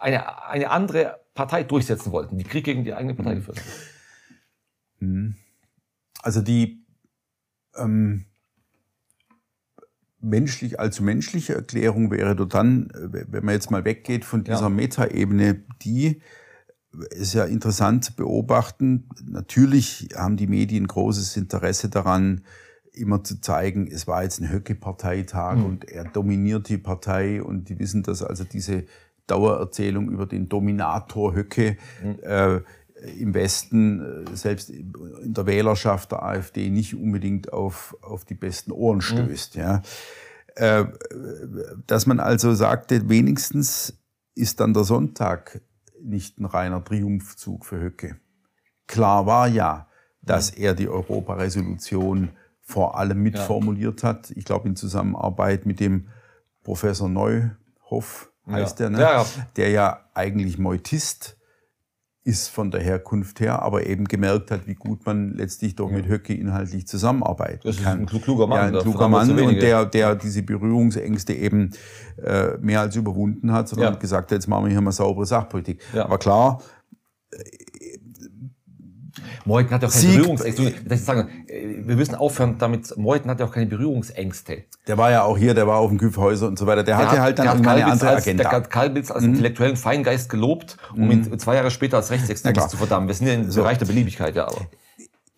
eine, 0.00 0.44
eine 0.44 0.70
andere 0.70 1.20
Partei 1.34 1.62
durchsetzen 1.62 2.12
wollten, 2.12 2.38
die 2.38 2.44
Krieg 2.44 2.64
gegen 2.64 2.84
die 2.84 2.94
eigene 2.94 3.14
Partei 3.14 3.34
mhm. 3.34 3.38
geführt 3.38 3.58
haben. 3.58 3.70
Mhm. 5.00 5.34
Also 6.22 6.42
die 6.42 6.84
ähm, 7.76 8.26
menschlich, 10.20 10.78
allzu 10.78 11.02
menschliche 11.02 11.54
Erklärung 11.54 12.10
wäre 12.10 12.36
doch 12.36 12.48
dann, 12.48 12.90
wenn 12.94 13.44
man 13.44 13.54
jetzt 13.54 13.70
mal 13.70 13.84
weggeht 13.84 14.24
von 14.24 14.44
dieser 14.44 14.62
ja. 14.62 14.68
Metaebene, 14.68 15.64
die 15.82 16.20
ist 17.10 17.34
ja 17.34 17.44
interessant 17.44 18.04
zu 18.04 18.14
beobachten. 18.16 19.08
Natürlich 19.24 20.08
haben 20.16 20.36
die 20.36 20.48
Medien 20.48 20.86
großes 20.86 21.36
Interesse 21.36 21.88
daran, 21.88 22.42
immer 22.92 23.22
zu 23.22 23.40
zeigen, 23.40 23.86
es 23.86 24.08
war 24.08 24.24
jetzt 24.24 24.40
ein 24.40 24.50
Höcke-Parteitag 24.50 25.56
mhm. 25.56 25.64
und 25.64 25.88
er 25.88 26.04
dominiert 26.04 26.68
die 26.68 26.78
Partei 26.78 27.42
und 27.42 27.68
die 27.68 27.78
wissen, 27.78 28.02
dass 28.02 28.22
also 28.22 28.42
diese 28.44 28.84
Dauererzählung 29.30 30.10
über 30.10 30.26
den 30.26 30.48
Dominator 30.48 31.34
Höcke 31.34 31.76
mhm. 32.02 32.18
äh, 32.22 32.60
im 33.18 33.34
Westen, 33.34 34.24
äh, 34.26 34.36
selbst 34.36 34.70
in 34.70 34.92
der 35.34 35.46
Wählerschaft 35.46 36.12
der 36.12 36.22
AfD, 36.22 36.70
nicht 36.70 36.94
unbedingt 36.94 37.52
auf, 37.52 37.96
auf 38.02 38.24
die 38.24 38.34
besten 38.34 38.72
Ohren 38.72 38.96
mhm. 38.96 39.02
stößt. 39.02 39.56
Mhm. 39.56 39.62
Ja. 39.62 39.82
Äh, 40.56 40.86
dass 41.86 42.06
man 42.06 42.20
also 42.20 42.54
sagte, 42.54 43.08
wenigstens 43.08 43.98
ist 44.34 44.60
dann 44.60 44.74
der 44.74 44.84
Sonntag 44.84 45.60
nicht 46.02 46.38
ein 46.38 46.44
reiner 46.44 46.82
Triumphzug 46.82 47.66
für 47.66 47.80
Höcke. 47.80 48.16
Klar 48.86 49.26
war 49.26 49.48
ja, 49.48 49.88
dass 50.22 50.56
mhm. 50.56 50.64
er 50.64 50.74
die 50.74 50.88
Europaresolution 50.88 52.30
vor 52.60 52.96
allem 52.98 53.22
mitformuliert 53.22 54.02
ja. 54.02 54.10
hat. 54.10 54.30
Ich 54.32 54.44
glaube 54.44 54.68
in 54.68 54.76
Zusammenarbeit 54.76 55.66
mit 55.66 55.80
dem 55.80 56.08
Professor 56.62 57.08
Neuhoff 57.08 58.29
heißt 58.48 58.80
ja. 58.80 58.88
der, 58.88 58.98
ne? 58.98 59.02
Ja, 59.02 59.26
der 59.56 59.70
ja 59.70 60.00
eigentlich 60.14 60.58
Meutist 60.58 61.36
ist 62.22 62.48
von 62.48 62.70
der 62.70 62.82
Herkunft 62.82 63.40
her, 63.40 63.62
aber 63.62 63.86
eben 63.86 64.04
gemerkt 64.04 64.50
hat, 64.50 64.66
wie 64.66 64.74
gut 64.74 65.06
man 65.06 65.32
letztlich 65.32 65.74
doch 65.74 65.90
ja. 65.90 65.96
mit 65.96 66.06
Höcke 66.06 66.34
inhaltlich 66.34 66.86
zusammenarbeiten 66.86 67.60
das 67.64 67.82
kann. 67.82 68.04
ist 68.04 68.14
ein 68.14 68.20
kluger 68.20 68.46
Mann. 68.46 68.72
Ja, 68.72 68.78
ein 68.78 68.82
kluger 68.82 69.08
Mann 69.08 69.30
und 69.30 69.62
der, 69.62 69.86
der 69.86 70.14
diese 70.16 70.42
Berührungsängste 70.42 71.32
eben 71.32 71.70
äh, 72.22 72.58
mehr 72.58 72.80
als 72.80 72.96
überwunden 72.96 73.52
hat, 73.52 73.68
sondern 73.68 73.94
ja. 73.94 73.98
gesagt 73.98 74.30
hat, 74.30 74.36
jetzt 74.36 74.48
machen 74.48 74.66
wir 74.66 74.70
hier 74.70 74.80
mal 74.82 74.92
saubere 74.92 75.24
Sachpolitik. 75.24 75.80
Ja. 75.94 76.04
Aber 76.04 76.18
klar, 76.18 76.60
Meuthen 79.44 79.70
hat 79.70 79.82
ja 79.82 79.88
auch 79.88 79.92
keine 79.92 80.06
Sieg, 80.06 80.16
Berührungsängste. 80.20 80.72
Ich 80.88 81.04
sagen, 81.04 81.28
äh, 81.46 81.86
wir 81.86 81.96
müssen 81.96 82.14
aufhören 82.14 82.56
damit, 82.58 82.96
Meuthen 82.96 83.30
hat 83.30 83.40
ja 83.40 83.46
auch 83.46 83.52
keine 83.52 83.66
Berührungsängste. 83.66 84.64
Der 84.86 84.98
war 84.98 85.10
ja 85.10 85.22
auch 85.22 85.38
hier, 85.38 85.54
der 85.54 85.66
war 85.66 85.76
auf 85.76 85.90
dem 85.90 85.98
Küffhäuser 85.98 86.48
und 86.48 86.58
so 86.58 86.66
weiter. 86.66 86.82
Der, 86.82 86.96
der 86.96 86.98
hatte 86.98 87.10
hat, 87.12 87.20
halt 87.20 87.38
dann 87.38 87.46
irgendwann 87.46 87.76
eine 87.76 87.86
andere 87.86 88.10
als, 88.10 88.22
Agenda. 88.22 88.44
Der 88.44 88.52
hat 88.52 88.70
Kalbitz 88.70 89.10
als 89.10 89.22
mhm. 89.22 89.30
intellektuellen 89.30 89.76
Feingeist 89.76 90.28
gelobt, 90.28 90.76
um 90.94 91.04
mhm. 91.04 91.10
ihn 91.10 91.38
zwei 91.38 91.56
Jahre 91.56 91.70
später 91.70 91.96
als 91.96 92.10
Rechtsextremist 92.10 92.70
zu 92.70 92.76
verdammen. 92.76 93.08
Wir 93.08 93.14
sind 93.14 93.26
ja 93.26 93.34
im 93.34 93.50
so. 93.50 93.62
Bereich 93.62 93.78
der 93.78 93.86
Beliebigkeit, 93.86 94.34
ja, 94.36 94.46
aber. 94.46 94.66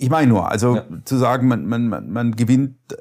Ich 0.03 0.11
meine 0.11 0.27
nur, 0.27 0.51
also 0.51 0.75
ja. 0.75 0.85
zu 1.05 1.17
sagen, 1.17 1.47
man, 1.47 1.65
man, 1.65 1.87
man, 1.87 2.11
man 2.11 2.35
gewinnt 2.35 2.75
äh, 2.91 2.97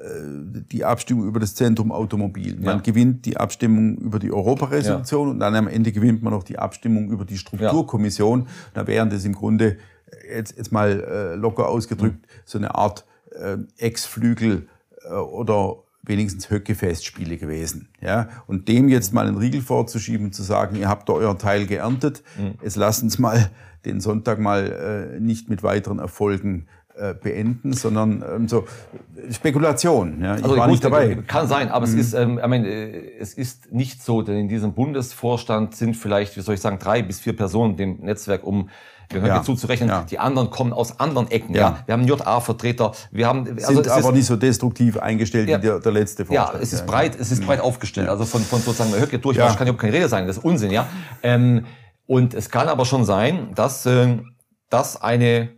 die 0.70 0.84
Abstimmung 0.84 1.26
über 1.26 1.40
das 1.40 1.56
Zentrum 1.56 1.90
Automobil, 1.90 2.54
man 2.54 2.76
ja. 2.76 2.80
gewinnt 2.80 3.26
die 3.26 3.36
Abstimmung 3.36 3.96
über 3.96 4.20
die 4.20 4.30
Europaresolution 4.30 5.26
ja. 5.26 5.32
und 5.32 5.40
dann 5.40 5.56
am 5.56 5.66
Ende 5.66 5.90
gewinnt 5.90 6.22
man 6.22 6.32
noch 6.32 6.44
die 6.44 6.60
Abstimmung 6.60 7.10
über 7.10 7.24
die 7.24 7.38
Strukturkommission. 7.38 8.46
Da 8.72 8.86
wären 8.86 9.10
das 9.10 9.24
im 9.24 9.32
Grunde 9.32 9.78
jetzt, 10.30 10.56
jetzt 10.56 10.72
mal 10.72 11.00
äh, 11.00 11.34
locker 11.34 11.68
ausgedrückt, 11.68 12.22
mhm. 12.22 12.40
so 12.44 12.58
eine 12.58 12.74
Art 12.74 13.04
äh, 13.30 13.58
Ex-Flügel 13.78 14.68
äh, 15.04 15.12
oder 15.12 15.76
wenigstens 16.02 16.50
Höcke-Festspiele 16.50 17.38
gewesen. 17.38 17.88
Ja? 18.00 18.28
Und 18.46 18.68
dem 18.68 18.88
jetzt 18.88 19.12
mal 19.12 19.26
einen 19.26 19.36
Riegel 19.36 19.60
vorzuschieben, 19.62 20.32
zu 20.32 20.42
sagen, 20.42 20.76
ihr 20.76 20.88
habt 20.88 21.08
da 21.08 21.12
euren 21.12 21.38
Teil 21.38 21.66
geerntet, 21.66 22.22
mhm. 22.36 22.54
jetzt 22.62 22.76
lasst 22.76 23.02
uns 23.02 23.18
mal 23.18 23.50
den 23.84 24.00
Sonntag 24.00 24.38
mal 24.38 25.14
äh, 25.16 25.20
nicht 25.20 25.48
mit 25.48 25.62
weiteren 25.62 25.98
Erfolgen 25.98 26.66
beenden, 27.22 27.72
sondern 27.72 28.22
ähm, 28.22 28.48
so 28.48 28.64
Spekulation. 29.30 30.22
Ja, 30.22 30.36
ich 30.36 30.44
also 30.44 30.56
war 30.56 30.66
gut, 30.66 30.72
nicht 30.72 30.84
dabei. 30.84 31.16
Kann 31.26 31.48
sein, 31.48 31.70
aber 31.70 31.86
mhm. 31.86 31.92
es 31.92 32.06
ist, 32.06 32.14
ähm, 32.14 32.38
ich 32.42 32.46
meine, 32.46 32.68
äh, 32.68 33.18
es 33.18 33.34
ist 33.34 33.72
nicht 33.72 34.02
so, 34.02 34.22
denn 34.22 34.36
in 34.36 34.48
diesem 34.48 34.74
Bundesvorstand 34.74 35.74
sind 35.74 35.96
vielleicht, 35.96 36.36
wie 36.36 36.40
soll 36.40 36.54
ich 36.54 36.60
sagen, 36.60 36.78
drei 36.78 37.02
bis 37.02 37.20
vier 37.20 37.34
Personen 37.34 37.76
dem 37.76 38.00
Netzwerk 38.00 38.44
um 38.44 38.68
gehört 39.12 39.28
ja. 39.28 39.42
zuzurechnen. 39.42 39.88
Ja. 39.88 40.04
Die 40.08 40.18
anderen 40.18 40.50
kommen 40.50 40.72
aus 40.72 40.98
anderen 40.98 41.30
Ecken. 41.30 41.54
Ja. 41.54 41.60
ja. 41.60 41.78
Wir 41.86 41.92
haben 41.92 42.04
JA-Vertreter. 42.04 42.92
Wir 43.10 43.26
haben 43.26 43.46
also 43.48 43.74
sind 43.74 43.88
aber 43.88 44.08
ist, 44.08 44.14
nicht 44.14 44.26
so 44.26 44.36
destruktiv 44.36 44.96
eingestellt 44.96 45.46
wie 45.46 45.58
der, 45.58 45.80
der 45.80 45.92
letzte 45.92 46.24
Vorstand. 46.24 46.54
Ja, 46.54 46.60
es 46.60 46.72
ist 46.72 46.86
breit, 46.86 47.16
es 47.18 47.30
ist 47.30 47.44
breit 47.44 47.60
aufgestellt. 47.60 48.08
Also 48.08 48.24
von, 48.24 48.42
von 48.42 48.60
sozusagen 48.60 48.94
Höcke 49.00 49.18
durch 49.18 49.36
ja. 49.36 49.48
kann 49.54 49.66
überhaupt 49.66 49.80
keine 49.80 49.92
Rede 49.92 50.08
sein. 50.08 50.26
Das 50.26 50.38
ist 50.38 50.44
Unsinn, 50.44 50.70
ja. 50.70 50.86
Ähm, 51.22 51.66
und 52.06 52.34
es 52.34 52.50
kann 52.50 52.68
aber 52.68 52.84
schon 52.84 53.04
sein, 53.04 53.50
dass 53.54 53.86
äh, 53.86 54.18
das 54.68 55.00
eine 55.00 55.50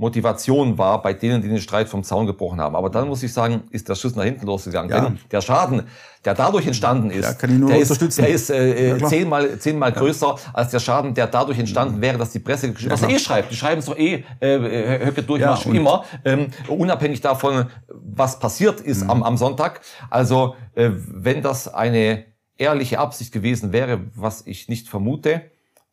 Motivation 0.00 0.78
war 0.78 1.02
bei 1.02 1.12
denen, 1.12 1.42
die 1.42 1.48
den 1.48 1.58
Streit 1.58 1.88
vom 1.88 2.04
Zaun 2.04 2.24
gebrochen 2.24 2.60
haben. 2.60 2.76
Aber 2.76 2.88
dann 2.88 3.08
muss 3.08 3.20
ich 3.24 3.32
sagen, 3.32 3.64
ist 3.70 3.88
der 3.88 3.96
Schuss 3.96 4.14
nach 4.14 4.22
hinten 4.22 4.46
losgegangen. 4.46 4.90
Ja. 4.90 5.00
Denn 5.00 5.18
der 5.28 5.40
Schaden, 5.40 5.82
der 6.24 6.34
dadurch 6.34 6.68
entstanden 6.68 7.10
ist, 7.10 7.42
ja, 7.42 7.48
der 7.48 7.78
ist, 7.78 8.18
der 8.18 8.28
ist 8.28 8.48
äh, 8.50 8.96
ja, 8.96 9.06
zehnmal, 9.08 9.58
zehnmal 9.58 9.90
größer 9.90 10.36
als 10.52 10.70
der 10.70 10.78
Schaden, 10.78 11.14
der 11.14 11.26
dadurch 11.26 11.58
entstanden 11.58 12.00
wäre, 12.00 12.16
dass 12.16 12.30
die 12.30 12.38
Presse, 12.38 12.72
was 12.88 13.02
eh 13.02 13.18
schreibt, 13.18 13.50
die 13.50 13.56
schreiben 13.56 13.80
es 13.80 13.86
doch 13.86 13.98
eh 13.98 14.24
äh, 14.38 15.04
Höcke 15.04 15.24
durch 15.24 15.40
ja, 15.40 15.56
schon 15.56 15.74
immer, 15.74 16.04
ähm, 16.24 16.46
unabhängig 16.68 17.20
davon, 17.20 17.66
was 17.88 18.38
passiert 18.38 18.80
ist 18.80 19.02
mhm. 19.02 19.10
am, 19.10 19.22
am 19.24 19.36
Sonntag. 19.36 19.80
Also 20.10 20.54
äh, 20.76 20.90
wenn 20.94 21.42
das 21.42 21.66
eine 21.74 22.24
ehrliche 22.56 23.00
Absicht 23.00 23.32
gewesen 23.32 23.72
wäre, 23.72 24.00
was 24.14 24.46
ich 24.46 24.68
nicht 24.68 24.88
vermute, 24.88 25.42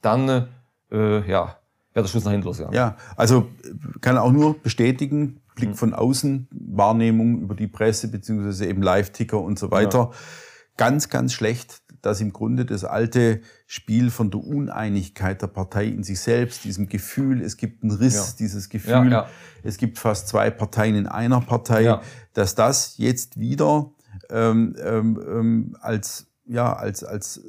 dann 0.03 0.49
äh, 0.91 1.27
ja 1.27 1.57
wäre 1.95 2.03
der 2.03 2.11
Schuss 2.11 2.25
nach 2.25 2.31
hinten 2.31 2.45
losgegangen. 2.45 2.75
Ja, 2.75 2.97
also 3.15 3.47
kann 4.01 4.17
auch 4.17 4.31
nur 4.31 4.61
bestätigen, 4.61 5.39
Blick 5.55 5.69
mhm. 5.69 5.75
von 5.75 5.93
außen, 5.93 6.47
Wahrnehmung 6.51 7.39
über 7.39 7.55
die 7.55 7.67
Presse 7.67 8.09
beziehungsweise 8.09 8.67
eben 8.67 8.81
Live-Ticker 8.81 9.39
und 9.39 9.57
so 9.57 9.71
weiter. 9.71 10.11
Ja. 10.11 10.17
Ganz, 10.77 11.09
ganz 11.09 11.31
schlecht, 11.31 11.81
dass 12.01 12.19
im 12.19 12.33
Grunde 12.33 12.65
das 12.65 12.83
alte 12.83 13.39
Spiel 13.65 14.11
von 14.11 14.29
der 14.29 14.41
Uneinigkeit 14.41 15.41
der 15.41 15.47
Partei 15.47 15.85
in 15.85 16.03
sich 16.03 16.19
selbst, 16.19 16.65
diesem 16.65 16.89
Gefühl, 16.89 17.41
es 17.41 17.55
gibt 17.55 17.81
einen 17.81 17.93
Riss, 17.93 18.15
ja. 18.15 18.35
dieses 18.37 18.67
Gefühl, 18.67 19.11
ja, 19.11 19.29
es 19.63 19.77
gibt 19.77 19.97
fast 19.97 20.27
zwei 20.27 20.51
Parteien 20.51 20.95
in 20.95 21.07
einer 21.07 21.39
Partei, 21.39 21.99
dass 22.33 22.55
das 22.55 22.97
jetzt 22.97 23.39
wieder 23.39 23.91
ähm, 24.29 24.75
ähm, 24.83 25.19
ähm 25.25 25.77
als 25.79 26.27
ja, 26.47 26.73
als, 26.73 27.03
als 27.03 27.41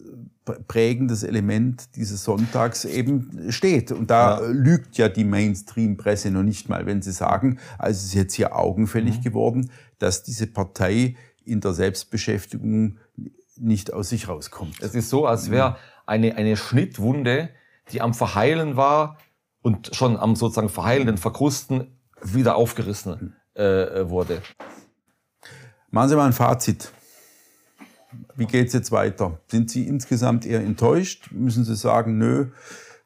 prägendes 0.68 1.22
Element 1.22 1.96
dieses 1.96 2.24
Sonntags 2.24 2.84
eben 2.84 3.52
steht. 3.52 3.92
Und 3.92 4.10
da 4.10 4.40
ja. 4.40 4.46
lügt 4.48 4.96
ja 4.96 5.08
die 5.08 5.24
Mainstream-Presse 5.24 6.30
noch 6.30 6.42
nicht 6.42 6.68
mal, 6.68 6.86
wenn 6.86 7.02
sie 7.02 7.12
sagen, 7.12 7.58
also 7.78 7.98
es 7.98 8.04
ist 8.06 8.14
jetzt 8.14 8.34
hier 8.34 8.56
augenfällig 8.56 9.18
mhm. 9.18 9.22
geworden, 9.22 9.70
dass 9.98 10.22
diese 10.22 10.46
Partei 10.46 11.16
in 11.44 11.60
der 11.60 11.74
Selbstbeschäftigung 11.74 12.98
nicht 13.56 13.92
aus 13.92 14.10
sich 14.10 14.28
rauskommt. 14.28 14.80
Es 14.80 14.94
ist 14.94 15.10
so, 15.10 15.26
als 15.26 15.50
wäre 15.50 15.76
eine, 16.06 16.36
eine 16.36 16.56
Schnittwunde, 16.56 17.50
die 17.92 18.00
am 18.00 18.14
Verheilen 18.14 18.76
war 18.76 19.18
und 19.62 19.94
schon 19.94 20.16
am 20.16 20.36
sozusagen 20.36 20.68
verheilenden 20.68 21.18
Verkrusten 21.18 21.98
wieder 22.22 22.56
aufgerissen 22.56 23.36
äh, 23.54 24.08
wurde. 24.08 24.42
Machen 25.90 26.08
Sie 26.08 26.16
mal 26.16 26.26
ein 26.26 26.32
Fazit. 26.32 26.92
Wie 28.34 28.46
geht 28.46 28.68
es 28.68 28.72
jetzt 28.72 28.92
weiter? 28.92 29.38
Sind 29.48 29.70
Sie 29.70 29.86
insgesamt 29.86 30.46
eher 30.46 30.60
enttäuscht? 30.60 31.28
Müssen 31.30 31.64
Sie 31.64 31.74
sagen, 31.74 32.18
nö, 32.18 32.46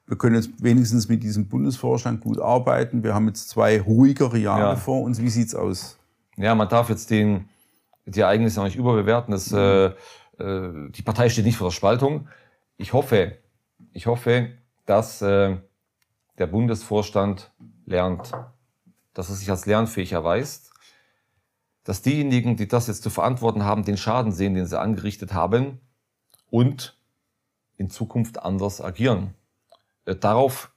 wir 0.06 0.18
können 0.18 0.34
jetzt 0.34 0.50
wenigstens 0.62 1.08
mit 1.08 1.22
diesem 1.22 1.48
Bundesvorstand 1.48 2.20
gut 2.20 2.40
arbeiten. 2.40 3.04
Wir 3.04 3.14
haben 3.14 3.28
jetzt 3.28 3.48
zwei 3.48 3.80
ruhigere 3.80 4.38
Jahre 4.38 4.74
ja. 4.74 4.76
vor 4.76 5.02
uns. 5.02 5.22
Wie 5.22 5.28
sieht 5.28 5.48
es 5.48 5.54
aus? 5.54 5.98
Ja, 6.36 6.54
man 6.54 6.68
darf 6.68 6.88
jetzt 6.88 7.10
den, 7.10 7.48
die 8.06 8.20
Ereignisse 8.20 8.58
noch 8.58 8.66
nicht 8.66 8.76
überbewerten. 8.76 9.30
Das, 9.30 9.52
mhm. 9.52 9.94
äh, 10.38 10.90
die 10.90 11.02
Partei 11.02 11.28
steht 11.28 11.44
nicht 11.44 11.56
vor 11.56 11.68
der 11.68 11.74
Spaltung. 11.74 12.28
Ich 12.76 12.92
hoffe, 12.92 13.36
ich 13.92 14.06
hoffe, 14.06 14.48
dass 14.86 15.22
äh, 15.22 15.56
der 16.38 16.46
Bundesvorstand 16.46 17.52
lernt, 17.86 18.32
dass 19.14 19.28
er 19.28 19.36
sich 19.36 19.50
als 19.50 19.66
lernfähig 19.66 20.12
erweist, 20.12 20.69
dass 21.84 22.02
diejenigen, 22.02 22.56
die 22.56 22.68
das 22.68 22.86
jetzt 22.86 23.02
zu 23.02 23.10
verantworten 23.10 23.64
haben, 23.64 23.84
den 23.84 23.96
Schaden 23.96 24.32
sehen, 24.32 24.54
den 24.54 24.66
sie 24.66 24.78
angerichtet 24.78 25.32
haben 25.32 25.80
und 26.50 26.98
in 27.76 27.90
Zukunft 27.90 28.42
anders 28.42 28.80
agieren. 28.80 29.34
Äh, 30.04 30.16
darauf 30.16 30.72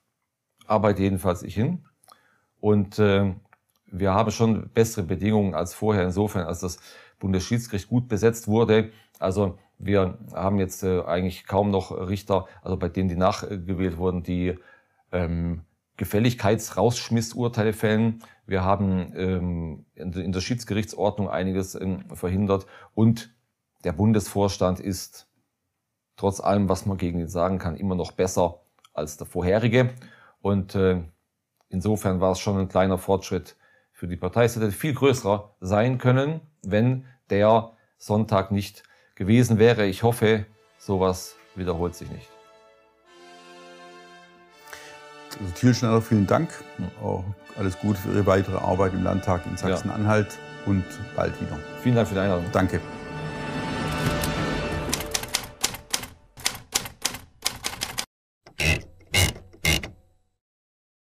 arbeite 0.65 1.01
jedenfalls 1.01 1.43
ich 1.43 1.55
hin. 1.55 1.85
Und 2.59 2.97
äh, 2.99 3.33
wir 3.87 4.13
haben 4.13 4.31
schon 4.31 4.69
bessere 4.69 5.03
Bedingungen 5.03 5.53
als 5.53 5.73
vorher, 5.73 6.03
insofern, 6.03 6.45
als 6.45 6.61
das 6.61 6.79
Bundesschiedsgericht 7.19 7.89
gut 7.89 8.07
besetzt 8.07 8.47
wurde. 8.47 8.91
Also 9.19 9.59
wir 9.77 10.17
haben 10.33 10.59
jetzt 10.59 10.83
äh, 10.83 11.01
eigentlich 11.03 11.45
kaum 11.45 11.71
noch 11.71 11.91
Richter, 11.91 12.47
also 12.61 12.77
bei 12.77 12.89
denen, 12.89 13.09
die 13.09 13.15
nachgewählt 13.15 13.97
wurden, 13.97 14.23
die 14.23 14.57
ähm, 15.11 15.61
Gefälligkeitsrausschmissurteile 15.97 17.73
fällen. 17.73 18.23
Wir 18.45 18.63
haben 18.63 19.13
ähm, 19.15 19.85
in 19.95 20.31
der 20.31 20.41
Schiedsgerichtsordnung 20.41 21.29
einiges 21.29 21.75
ähm, 21.75 22.03
verhindert 22.13 22.65
und 22.93 23.33
der 23.83 23.93
Bundesvorstand 23.93 24.79
ist 24.79 25.27
trotz 26.15 26.39
allem, 26.39 26.69
was 26.69 26.85
man 26.85 26.97
gegen 26.97 27.19
ihn 27.19 27.27
sagen 27.27 27.59
kann, 27.59 27.75
immer 27.75 27.95
noch 27.95 28.11
besser 28.11 28.61
als 28.93 29.17
der 29.17 29.27
vorherige. 29.27 29.89
Und 30.41 30.75
äh, 30.75 31.01
insofern 31.69 32.21
war 32.21 32.31
es 32.31 32.39
schon 32.39 32.57
ein 32.57 32.69
kleiner 32.69 32.97
Fortschritt 32.97 33.55
für 33.91 34.07
die 34.07 34.15
Partei. 34.17 34.45
Es 34.45 34.55
hätte 34.55 34.71
viel 34.71 34.93
größer 34.93 35.55
sein 35.59 35.97
können, 35.97 36.41
wenn 36.61 37.05
der 37.29 37.73
Sonntag 37.97 38.51
nicht 38.51 38.83
gewesen 39.15 39.59
wäre. 39.59 39.85
Ich 39.85 40.03
hoffe, 40.03 40.45
sowas 40.77 41.35
wiederholt 41.55 41.95
sich 41.95 42.09
nicht. 42.09 42.32
Also 45.39 45.53
Thiel 45.55 46.01
vielen 46.01 46.27
Dank. 46.27 46.49
Auch 47.01 47.23
alles 47.57 47.77
Gute 47.79 47.99
für 47.99 48.09
Ihre 48.09 48.25
weitere 48.25 48.57
Arbeit 48.57 48.93
im 48.93 49.03
Landtag 49.03 49.41
in 49.49 49.57
Sachsen-Anhalt 49.57 50.37
und 50.65 50.83
bald 51.15 51.39
wieder. 51.41 51.57
Vielen 51.81 51.95
Dank 51.95 52.07
für 52.07 52.15
die 52.15 52.21
Einladung. 52.21 52.45
Danke. 52.51 52.79